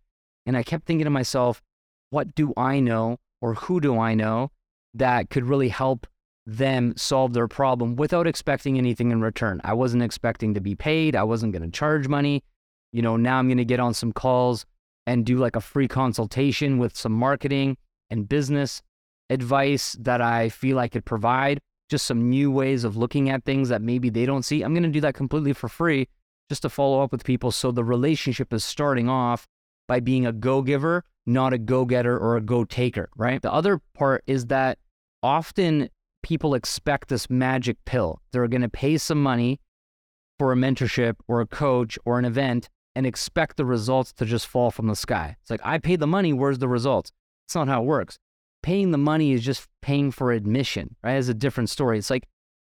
[0.46, 1.62] And I kept thinking to myself,
[2.10, 4.50] what do I know or who do I know
[4.94, 6.06] that could really help
[6.46, 9.60] them solve their problem without expecting anything in return?
[9.64, 11.14] I wasn't expecting to be paid.
[11.16, 12.42] I wasn't going to charge money.
[12.92, 14.66] You know, now I'm going to get on some calls
[15.06, 17.76] and do like a free consultation with some marketing
[18.10, 18.82] and business
[19.30, 23.68] advice that I feel I could provide just some new ways of looking at things
[23.68, 24.62] that maybe they don't see.
[24.62, 26.08] I'm going to do that completely for free
[26.48, 27.50] just to follow up with people.
[27.50, 29.46] So the relationship is starting off
[29.88, 33.42] by being a go giver, not a go getter or a go taker, right?
[33.42, 34.78] The other part is that
[35.22, 35.90] often
[36.22, 38.20] people expect this magic pill.
[38.32, 39.60] They're going to pay some money
[40.38, 44.46] for a mentorship or a coach or an event and expect the results to just
[44.46, 45.36] fall from the sky.
[45.40, 47.12] It's like, I paid the money, where's the results?
[47.46, 48.18] It's not how it works
[48.62, 51.16] paying the money is just paying for admission, right?
[51.16, 51.98] It's a different story.
[51.98, 52.26] It's like,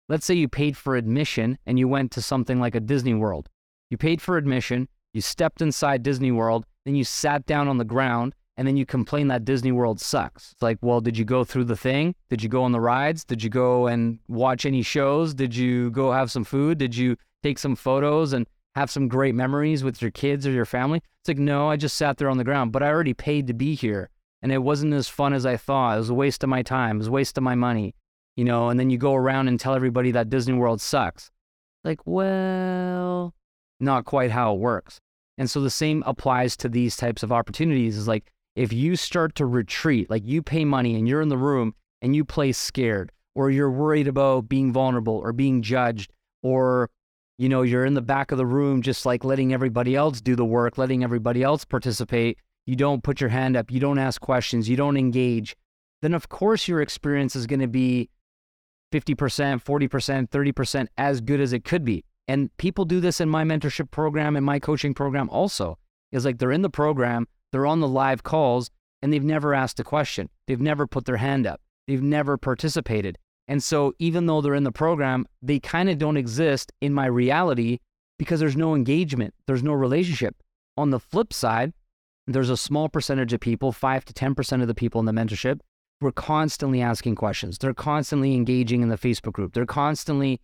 [0.08, 3.48] let's say you paid for admission and you went to something like a Disney World.
[3.90, 7.84] You paid for admission, you stepped inside Disney World, then you sat down on the
[7.84, 10.50] ground, and then you complain that Disney World sucks.
[10.52, 12.16] It's like, well, did you go through the thing?
[12.28, 13.24] Did you go on the rides?
[13.24, 15.32] Did you go and watch any shows?
[15.32, 16.76] Did you go have some food?
[16.76, 20.64] Did you take some photos and have some great memories with your kids or your
[20.64, 20.98] family?
[21.20, 23.54] It's like, no, I just sat there on the ground, but I already paid to
[23.54, 24.10] be here
[24.42, 25.96] and it wasn't as fun as I thought.
[25.96, 26.96] It was a waste of my time.
[26.96, 27.94] It was a waste of my money,
[28.36, 28.70] you know.
[28.70, 31.30] And then you go around and tell everybody that Disney World sucks.
[31.84, 33.34] Like, well,
[33.80, 35.00] not quite how it works.
[35.36, 37.96] And so the same applies to these types of opportunities.
[37.96, 41.38] Is like if you start to retreat, like you pay money and you're in the
[41.38, 46.90] room and you play scared, or you're worried about being vulnerable or being judged, or
[47.38, 50.34] you know you're in the back of the room just like letting everybody else do
[50.34, 54.20] the work, letting everybody else participate you don't put your hand up, you don't ask
[54.20, 55.56] questions, you don't engage,
[56.02, 58.10] then of course your experience is going to be
[58.92, 59.16] 50%,
[59.64, 62.04] 40%, 30% as good as it could be.
[62.28, 65.78] And people do this in my mentorship program and my coaching program also.
[66.12, 68.70] Is like they're in the program, they're on the live calls,
[69.02, 70.28] and they've never asked a question.
[70.46, 71.60] They've never put their hand up.
[71.86, 73.18] They've never participated.
[73.46, 77.06] And so even though they're in the program, they kind of don't exist in my
[77.06, 77.78] reality
[78.18, 80.36] because there's no engagement, there's no relationship.
[80.76, 81.72] On the flip side,
[82.26, 85.60] there's a small percentage of people, 5 to 10% of the people in the mentorship,
[86.00, 87.56] who are constantly asking questions.
[87.56, 89.54] They're constantly engaging in the Facebook group.
[89.54, 90.40] They're constantly,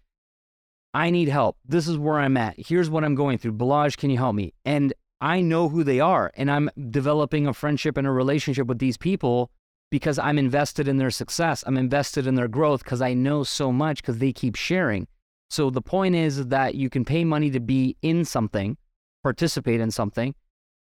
[0.94, 1.58] I need help.
[1.66, 2.54] This is where I'm at.
[2.56, 3.52] Here's what I'm going through.
[3.52, 4.54] Balazs, can you help me?
[4.64, 6.30] And I know who they are.
[6.34, 9.50] And I'm developing a friendship and a relationship with these people
[9.90, 11.64] because I'm invested in their success.
[11.66, 15.08] I'm invested in their growth because I know so much because they keep sharing.
[15.48, 18.76] So the point is that you can pay money to be in something,
[19.22, 20.34] participate in something,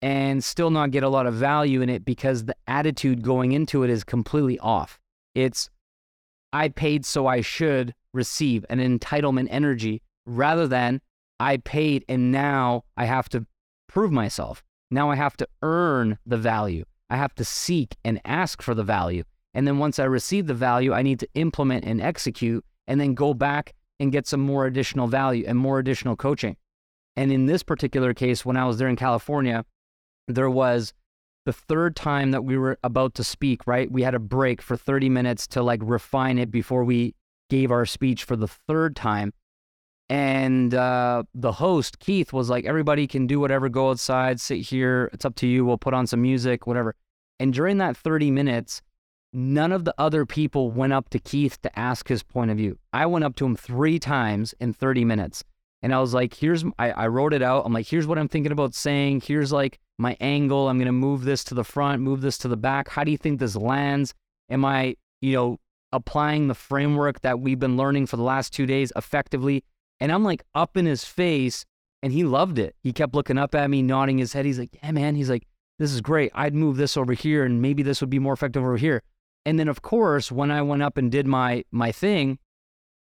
[0.00, 3.82] and still not get a lot of value in it because the attitude going into
[3.82, 4.98] it is completely off.
[5.34, 5.68] It's,
[6.50, 11.02] I paid so I should receive an entitlement energy rather than
[11.38, 13.44] I paid and now I have to
[13.90, 14.62] prove myself.
[14.90, 16.84] Now I have to earn the value.
[17.10, 19.24] I have to seek and ask for the value.
[19.52, 23.14] And then once I receive the value, I need to implement and execute and then
[23.14, 26.56] go back and get some more additional value and more additional coaching.
[27.16, 29.64] And in this particular case, when I was there in California,
[30.28, 30.94] there was
[31.44, 33.90] the third time that we were about to speak, right?
[33.90, 37.14] We had a break for 30 minutes to like refine it before we
[37.48, 39.32] gave our speech for the third time.
[40.10, 45.08] And uh, the host, Keith, was like, everybody can do whatever, go outside, sit here.
[45.12, 45.64] It's up to you.
[45.64, 46.96] We'll put on some music, whatever.
[47.38, 48.82] And during that 30 minutes,
[49.32, 52.76] none of the other people went up to Keith to ask his point of view.
[52.92, 55.44] I went up to him three times in 30 minutes.
[55.80, 57.64] And I was like, here's, I, I wrote it out.
[57.64, 59.22] I'm like, here's what I'm thinking about saying.
[59.24, 60.68] Here's like my angle.
[60.68, 62.88] I'm going to move this to the front, move this to the back.
[62.88, 64.12] How do you think this lands?
[64.50, 65.60] Am I, you know,
[65.92, 69.62] applying the framework that we've been learning for the last two days effectively?
[70.00, 71.64] And I'm like up in his face
[72.02, 72.74] and he loved it.
[72.82, 74.46] He kept looking up at me, nodding his head.
[74.46, 75.14] He's like, Yeah, man.
[75.14, 75.46] He's like,
[75.78, 76.32] This is great.
[76.34, 79.02] I'd move this over here and maybe this would be more effective over here.
[79.44, 82.38] And then of course, when I went up and did my my thing,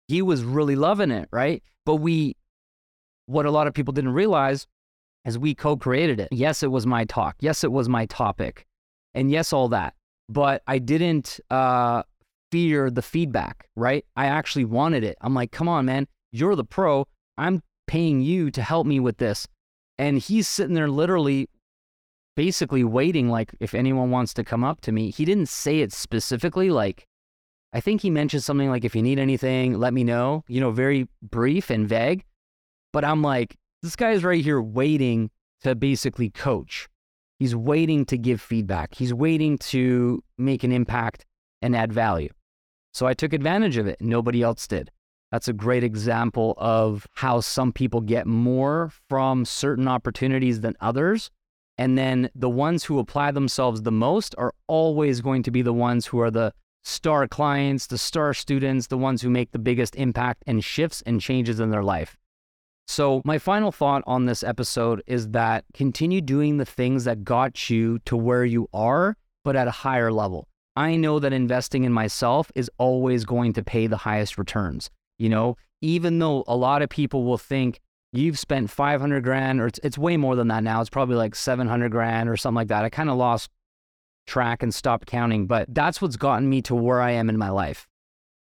[0.08, 1.64] he was really loving it, right?
[1.86, 2.36] But we
[3.26, 4.68] what a lot of people didn't realize
[5.26, 6.30] is we co-created it.
[6.32, 7.36] Yes, it was my talk.
[7.40, 8.66] Yes, it was my topic.
[9.14, 9.94] And yes, all that.
[10.28, 12.04] But I didn't uh
[12.52, 14.06] fear the feedback, right?
[14.16, 15.18] I actually wanted it.
[15.22, 17.06] I'm like, come on, man, you're the pro.
[17.38, 19.48] I'm paying you to help me with this.
[19.98, 21.50] And he's sitting there literally
[22.36, 25.12] basically waiting, like, if anyone wants to come up to me.
[25.12, 27.06] He didn't say it specifically, like,
[27.74, 30.72] I think he mentioned something like, if you need anything, let me know, you know,
[30.72, 32.24] very brief and vague.
[32.94, 35.30] But I'm like, this guy's right here waiting
[35.64, 36.88] to basically coach.
[37.40, 38.96] He's waiting to give feedback.
[38.96, 41.26] He's waiting to make an impact
[41.62, 42.30] and add value.
[42.94, 43.98] So I took advantage of it.
[44.00, 44.92] Nobody else did.
[45.32, 51.30] That's a great example of how some people get more from certain opportunities than others.
[51.78, 55.74] And then the ones who apply themselves the most are always going to be the
[55.74, 56.54] ones who are the
[56.84, 61.22] star clients, the star students, the ones who make the biggest impact and shifts and
[61.22, 62.18] changes in their life.
[62.88, 67.70] So, my final thought on this episode is that continue doing the things that got
[67.70, 69.16] you to where you are,
[69.46, 70.48] but at a higher level.
[70.76, 74.90] I know that investing in myself is always going to pay the highest returns.
[75.20, 77.80] You know, even though a lot of people will think
[78.12, 80.82] you've spent 500 grand or it's, it's way more than that now.
[80.82, 82.84] It's probably like 700 grand or something like that.
[82.84, 83.52] I kind of lost
[84.26, 87.50] track and stopped counting, but that's what's gotten me to where I am in my
[87.50, 87.88] life.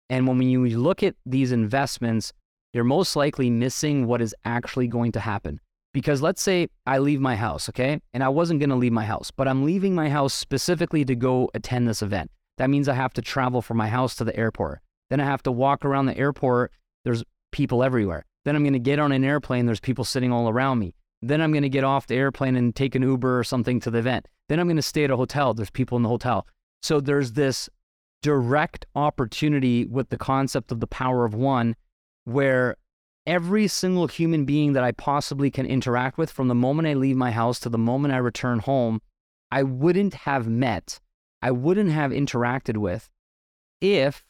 [0.09, 2.33] And when you look at these investments,
[2.73, 5.59] you're most likely missing what is actually going to happen.
[5.93, 7.99] Because let's say I leave my house, okay?
[8.13, 11.15] And I wasn't going to leave my house, but I'm leaving my house specifically to
[11.15, 12.31] go attend this event.
[12.57, 14.81] That means I have to travel from my house to the airport.
[15.09, 16.71] Then I have to walk around the airport.
[17.03, 18.25] There's people everywhere.
[18.45, 19.65] Then I'm going to get on an airplane.
[19.65, 20.95] There's people sitting all around me.
[21.21, 23.91] Then I'm going to get off the airplane and take an Uber or something to
[23.91, 24.27] the event.
[24.47, 25.53] Then I'm going to stay at a hotel.
[25.53, 26.47] There's people in the hotel.
[26.81, 27.69] So there's this
[28.21, 31.75] direct opportunity with the concept of the power of one
[32.25, 32.75] where
[33.25, 37.15] every single human being that I possibly can interact with from the moment I leave
[37.15, 39.01] my house to the moment I return home,
[39.51, 40.99] I wouldn't have met,
[41.41, 43.09] I wouldn't have interacted with
[43.81, 44.25] if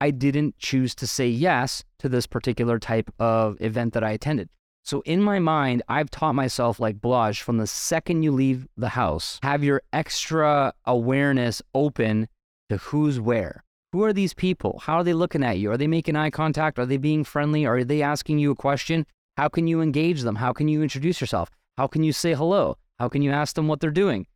[0.00, 4.48] I didn't choose to say yes to this particular type of event that I attended.
[4.84, 8.90] So in my mind, I've taught myself like Balazs from the second you leave the
[8.90, 12.28] house, have your extra awareness open
[12.68, 13.64] to who's where.
[13.92, 14.80] Who are these people?
[14.82, 15.70] How are they looking at you?
[15.70, 16.78] Are they making eye contact?
[16.78, 17.64] Are they being friendly?
[17.64, 19.06] Are they asking you a question?
[19.36, 20.36] How can you engage them?
[20.36, 21.50] How can you introduce yourself?
[21.78, 22.76] How can you say hello?
[22.98, 24.26] How can you ask them what they're doing?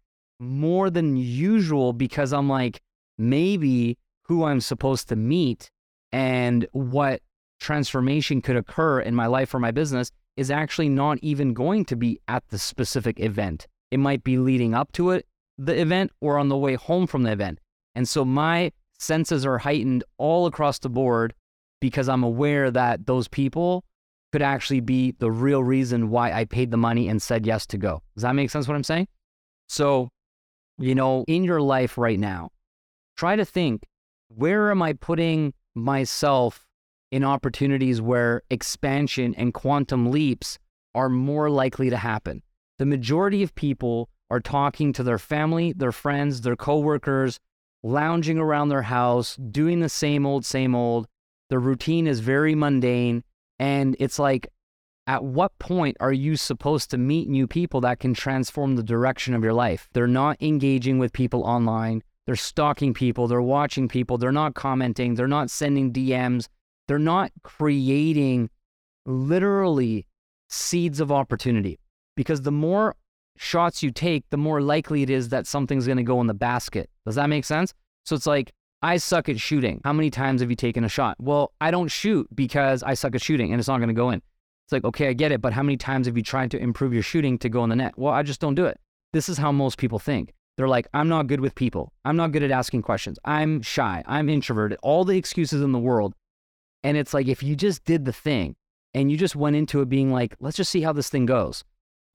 [0.41, 2.81] More than usual because I'm like,
[3.19, 3.99] maybe
[4.29, 5.71] who I'm supposed to meet
[6.13, 7.23] and what
[7.61, 11.97] transformation could occur in my life or my business is actually not even going to
[11.97, 13.67] be at the specific event.
[13.91, 15.27] It might be leading up to it,
[15.57, 17.59] the event, or on the way home from the event.
[17.95, 21.35] And so my senses are heightened all across the board
[21.81, 23.85] because I'm aware that those people
[24.31, 27.79] could actually be the real reason why I paid the money and said yes to
[27.79, 28.03] go.
[28.15, 29.09] Does that make sense what I'm saying?
[29.69, 30.11] So,
[30.79, 32.51] you know, in your life right now,
[33.17, 33.85] try to think
[34.29, 36.65] where am I putting myself
[37.11, 40.59] in opportunities where expansion and quantum leaps
[40.95, 42.43] are more likely to happen?
[42.79, 47.41] The majority of people are talking to their family, their friends, their coworkers,
[47.83, 51.07] lounging around their house, doing the same old, same old.
[51.51, 53.25] The routine is very mundane.
[53.59, 54.49] And it's like,
[55.07, 59.33] at what point are you supposed to meet new people that can transform the direction
[59.35, 59.89] of your life?
[59.95, 62.03] They're not engaging with people online.
[62.29, 63.27] They're stalking people.
[63.27, 64.19] They're watching people.
[64.19, 65.15] They're not commenting.
[65.15, 66.47] They're not sending DMs.
[66.87, 68.51] They're not creating
[69.07, 70.07] literally
[70.51, 71.79] seeds of opportunity.
[72.19, 72.97] Because the more
[73.39, 76.35] shots you take, the more likely it is that something's going to go in the
[76.35, 76.91] basket.
[77.07, 77.73] Does that make sense?
[78.05, 78.53] So it's like,
[78.83, 79.81] I suck at shooting.
[79.83, 81.17] How many times have you taken a shot?
[81.19, 84.11] Well, I don't shoot because I suck at shooting and it's not going to go
[84.11, 84.21] in.
[84.67, 86.93] It's like, okay, I get it, but how many times have you tried to improve
[86.93, 87.95] your shooting to go in the net?
[87.97, 88.79] Well, I just don't do it.
[89.15, 90.35] This is how most people think.
[90.59, 91.93] They're like, I'm not good with people.
[92.05, 93.17] I'm not good at asking questions.
[93.25, 94.03] I'm shy.
[94.07, 94.77] I'm introverted.
[94.83, 96.17] All the excuses in the world.
[96.83, 98.57] And it's like, if you just did the thing
[98.93, 101.63] and you just went into it being like, let's just see how this thing goes,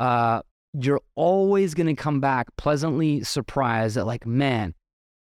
[0.01, 0.41] uh,
[0.73, 4.73] you're always going to come back pleasantly surprised that, like, man,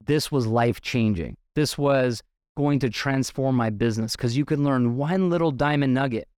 [0.06, 1.36] this was life changing.
[1.56, 2.22] This was
[2.56, 6.28] going to transform my business because you can learn one little diamond nugget,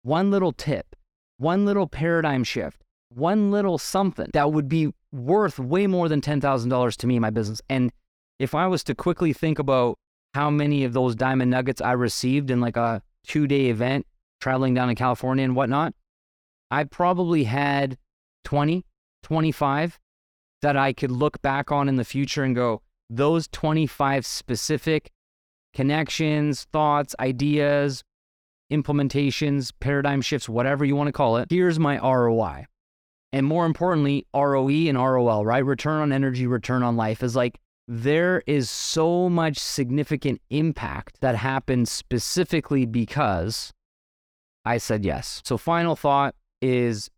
[0.00, 0.96] one little tip,
[1.36, 2.82] one little paradigm shift,
[3.14, 7.30] one little something that would be worth way more than $10,000 to me in my
[7.30, 7.60] business.
[7.68, 7.92] And
[8.38, 9.98] if I was to quickly think about
[10.34, 14.06] how many of those diamond nuggets I received in like a two day event
[14.40, 15.94] traveling down to California and whatnot,
[16.70, 17.98] I probably had
[18.44, 18.84] 20,
[19.22, 19.98] 25
[20.62, 25.10] that I could look back on in the future and go, those 25 specific
[25.74, 28.02] connections, thoughts, ideas,
[28.72, 31.48] implementations, paradigm shifts, whatever you want to call it.
[31.50, 32.66] Here's my ROI.
[33.32, 35.64] And more importantly, ROE and ROL, right?
[35.64, 37.58] Return on energy, return on life is like
[37.88, 43.72] there is so much significant impact that happens specifically because
[44.64, 45.42] I said yes.
[45.44, 47.10] So, final thought is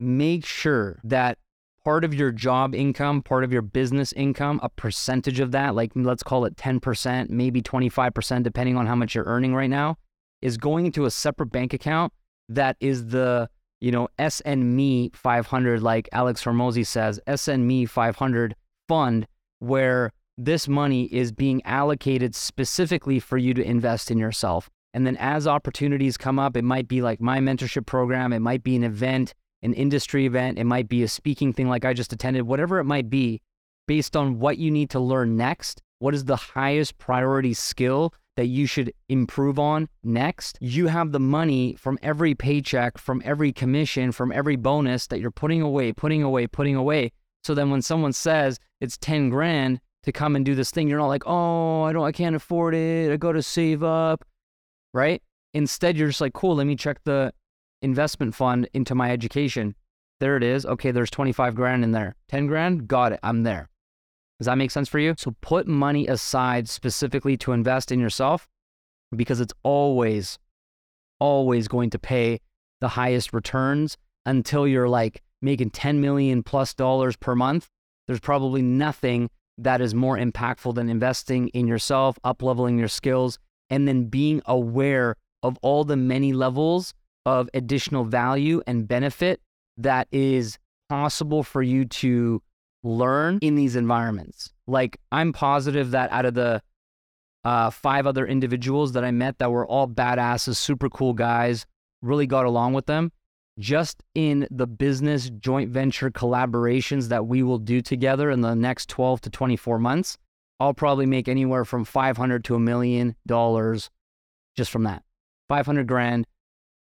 [0.00, 1.38] make sure that
[1.84, 5.92] part of your job income, part of your business income, a percentage of that, like
[5.94, 9.96] let's call it 10%, maybe 25%, depending on how much you're earning right now,
[10.42, 12.12] is going into a separate bank account
[12.48, 13.48] that is the,
[13.80, 18.54] you know, SNME 500, like Alex Hormozi says, SNME 500
[18.88, 19.26] fund
[19.60, 24.70] where this money is being allocated specifically for you to invest in yourself.
[24.92, 28.62] And then as opportunities come up, it might be like my mentorship program, it might
[28.62, 32.12] be an event, an industry event, it might be a speaking thing like I just
[32.12, 33.40] attended, whatever it might be,
[33.86, 35.82] based on what you need to learn next.
[35.98, 40.58] What is the highest priority skill that you should improve on next?
[40.60, 45.30] You have the money from every paycheck, from every commission, from every bonus that you're
[45.30, 47.12] putting away, putting away, putting away.
[47.44, 50.98] So then when someone says it's 10 grand to come and do this thing, you're
[50.98, 53.12] not like, oh, I don't, I can't afford it.
[53.12, 54.24] I got to save up,
[54.92, 55.22] right?
[55.54, 57.32] Instead, you're just like, cool, let me check the
[57.82, 59.74] investment fund into my education.
[60.20, 60.66] There it is.
[60.66, 62.14] Okay, there's 25 grand in there.
[62.28, 63.20] 10 grand, got it.
[63.22, 63.69] I'm there.
[64.40, 65.14] Does that make sense for you?
[65.18, 68.48] So put money aside specifically to invest in yourself
[69.14, 70.38] because it's always,
[71.18, 72.40] always going to pay
[72.80, 77.68] the highest returns until you're like making 10 million plus dollars per month.
[78.06, 79.28] There's probably nothing
[79.58, 83.38] that is more impactful than investing in yourself, up leveling your skills,
[83.68, 86.94] and then being aware of all the many levels
[87.26, 89.42] of additional value and benefit
[89.76, 92.42] that is possible for you to
[92.82, 94.52] learn in these environments.
[94.66, 96.62] Like, I'm positive that out of the
[97.44, 101.66] uh, five other individuals that I met that were all badasses, super cool guys,
[102.02, 103.12] really got along with them.
[103.58, 108.88] Just in the business joint venture collaborations that we will do together in the next
[108.88, 110.16] 12 to 24 months,
[110.60, 113.90] I'll probably make anywhere from 500 to a million dollars
[114.56, 115.02] just from that.
[115.48, 116.26] 500 grand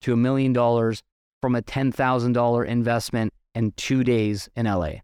[0.03, 1.03] to a million dollars
[1.41, 5.01] from a $10,000 investment in two days in LA.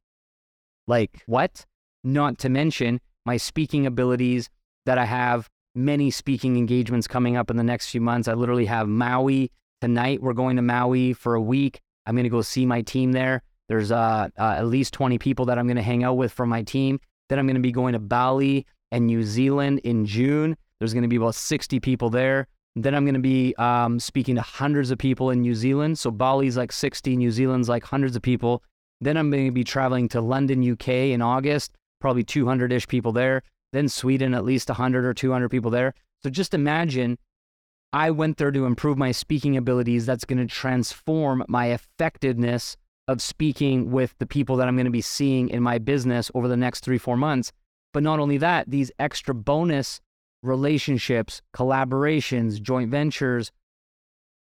[0.87, 1.65] Like, what?
[2.03, 4.51] Not to mention my speaking abilities
[4.87, 8.29] that I have many speaking engagements coming up in the next few months.
[8.29, 10.23] I literally have Maui tonight.
[10.23, 11.81] We're going to Maui for a week.
[12.07, 13.43] I'm going to go see my team there.
[13.69, 16.51] There's uh, uh, at least 20 people that I'm going to hang out with from
[16.51, 17.01] my team.
[17.29, 20.57] Then I'm going to be going to Bali and New Zealand in June.
[20.79, 22.47] There's going to be about 60 people there.
[22.77, 25.99] Then I'm going to be um, speaking to hundreds of people in New Zealand.
[25.99, 28.63] So Bali's like 60, New Zealand's like hundreds of people.
[29.05, 33.13] Then I'm going to be traveling to London, UK in August, probably 200 ish people
[33.13, 33.43] there.
[33.73, 35.95] Then Sweden, at least 100 or 200 people there.
[36.23, 37.19] So just imagine
[37.93, 40.07] I went there to improve my speaking abilities.
[40.07, 42.77] That's going to transform my effectiveness
[43.07, 46.49] of speaking with the people that I'm going to be seeing in my business over
[46.49, 47.53] the next three, four months.
[47.93, 50.01] But not only that, these extra bonus
[50.43, 53.53] relationships, collaborations, joint ventures,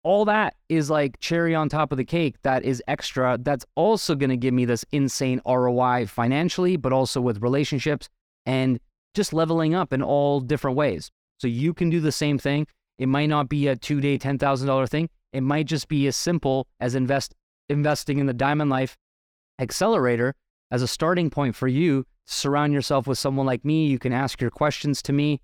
[0.08, 3.36] all that is like cherry on top of the cake that is extra.
[3.38, 8.08] That's also going to give me this insane ROI financially, but also with relationships
[8.46, 8.80] and
[9.12, 11.10] just leveling up in all different ways.
[11.36, 12.66] So you can do the same thing.
[12.98, 15.10] It might not be a two day, $10,000 thing.
[15.34, 17.34] It might just be as simple as invest,
[17.68, 18.96] investing in the Diamond Life
[19.60, 20.34] Accelerator
[20.70, 22.06] as a starting point for you.
[22.24, 23.88] Surround yourself with someone like me.
[23.88, 25.42] You can ask your questions to me.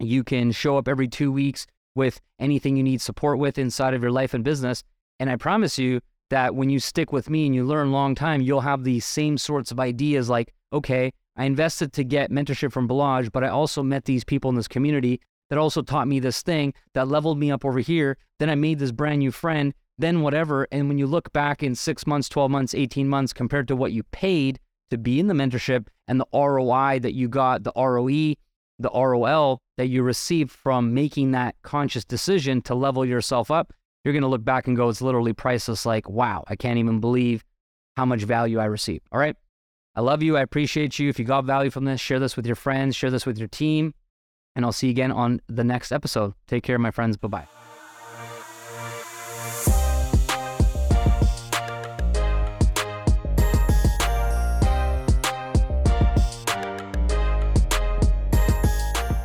[0.00, 4.02] You can show up every two weeks with anything you need support with inside of
[4.02, 4.82] your life and business.
[5.20, 8.40] And I promise you that when you stick with me and you learn long time,
[8.40, 12.88] you'll have these same sorts of ideas like, okay, I invested to get mentorship from
[12.88, 15.20] Balazs, but I also met these people in this community
[15.50, 18.16] that also taught me this thing that leveled me up over here.
[18.38, 20.66] Then I made this brand new friend, then whatever.
[20.72, 23.92] And when you look back in six months, 12 months, 18 months compared to what
[23.92, 24.58] you paid
[24.90, 28.34] to be in the mentorship and the ROI that you got, the ROE,
[28.78, 33.72] the ROL that you received from making that conscious decision to level yourself up,
[34.04, 35.86] you're going to look back and go, it's literally priceless.
[35.86, 37.44] Like, wow, I can't even believe
[37.96, 39.06] how much value I received.
[39.12, 39.36] All right.
[39.96, 40.36] I love you.
[40.36, 41.08] I appreciate you.
[41.08, 43.48] If you got value from this, share this with your friends, share this with your
[43.48, 43.94] team.
[44.56, 46.34] And I'll see you again on the next episode.
[46.46, 47.16] Take care, my friends.
[47.16, 47.63] Bye bye.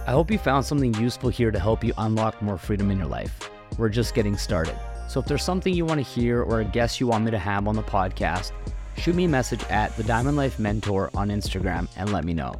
[0.09, 3.05] I hope you found something useful here to help you unlock more freedom in your
[3.05, 3.51] life.
[3.77, 4.75] we're just getting started.
[5.07, 7.37] So if there's something you want to hear or a guest you want me to
[7.37, 8.53] have on the podcast,
[8.97, 12.55] shoot me a message at the Diamond Life Mentor on Instagram and let me know.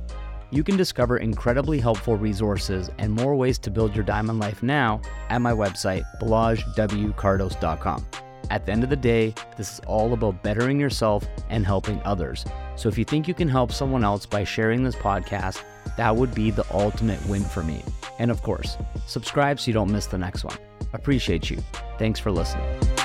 [0.52, 5.02] You can discover incredibly helpful resources and more ways to build your diamond life now
[5.30, 8.06] at my website, balazswkardos.com.
[8.52, 12.46] At the end of the day, this is all about bettering yourself and helping others.
[12.76, 15.64] So if you think you can help someone else by sharing this podcast,
[15.98, 17.84] that would be the ultimate win for me.
[18.20, 20.58] And of course, subscribe so you don't miss the next one.
[20.94, 21.58] Appreciate you.
[21.98, 22.99] Thanks for listening.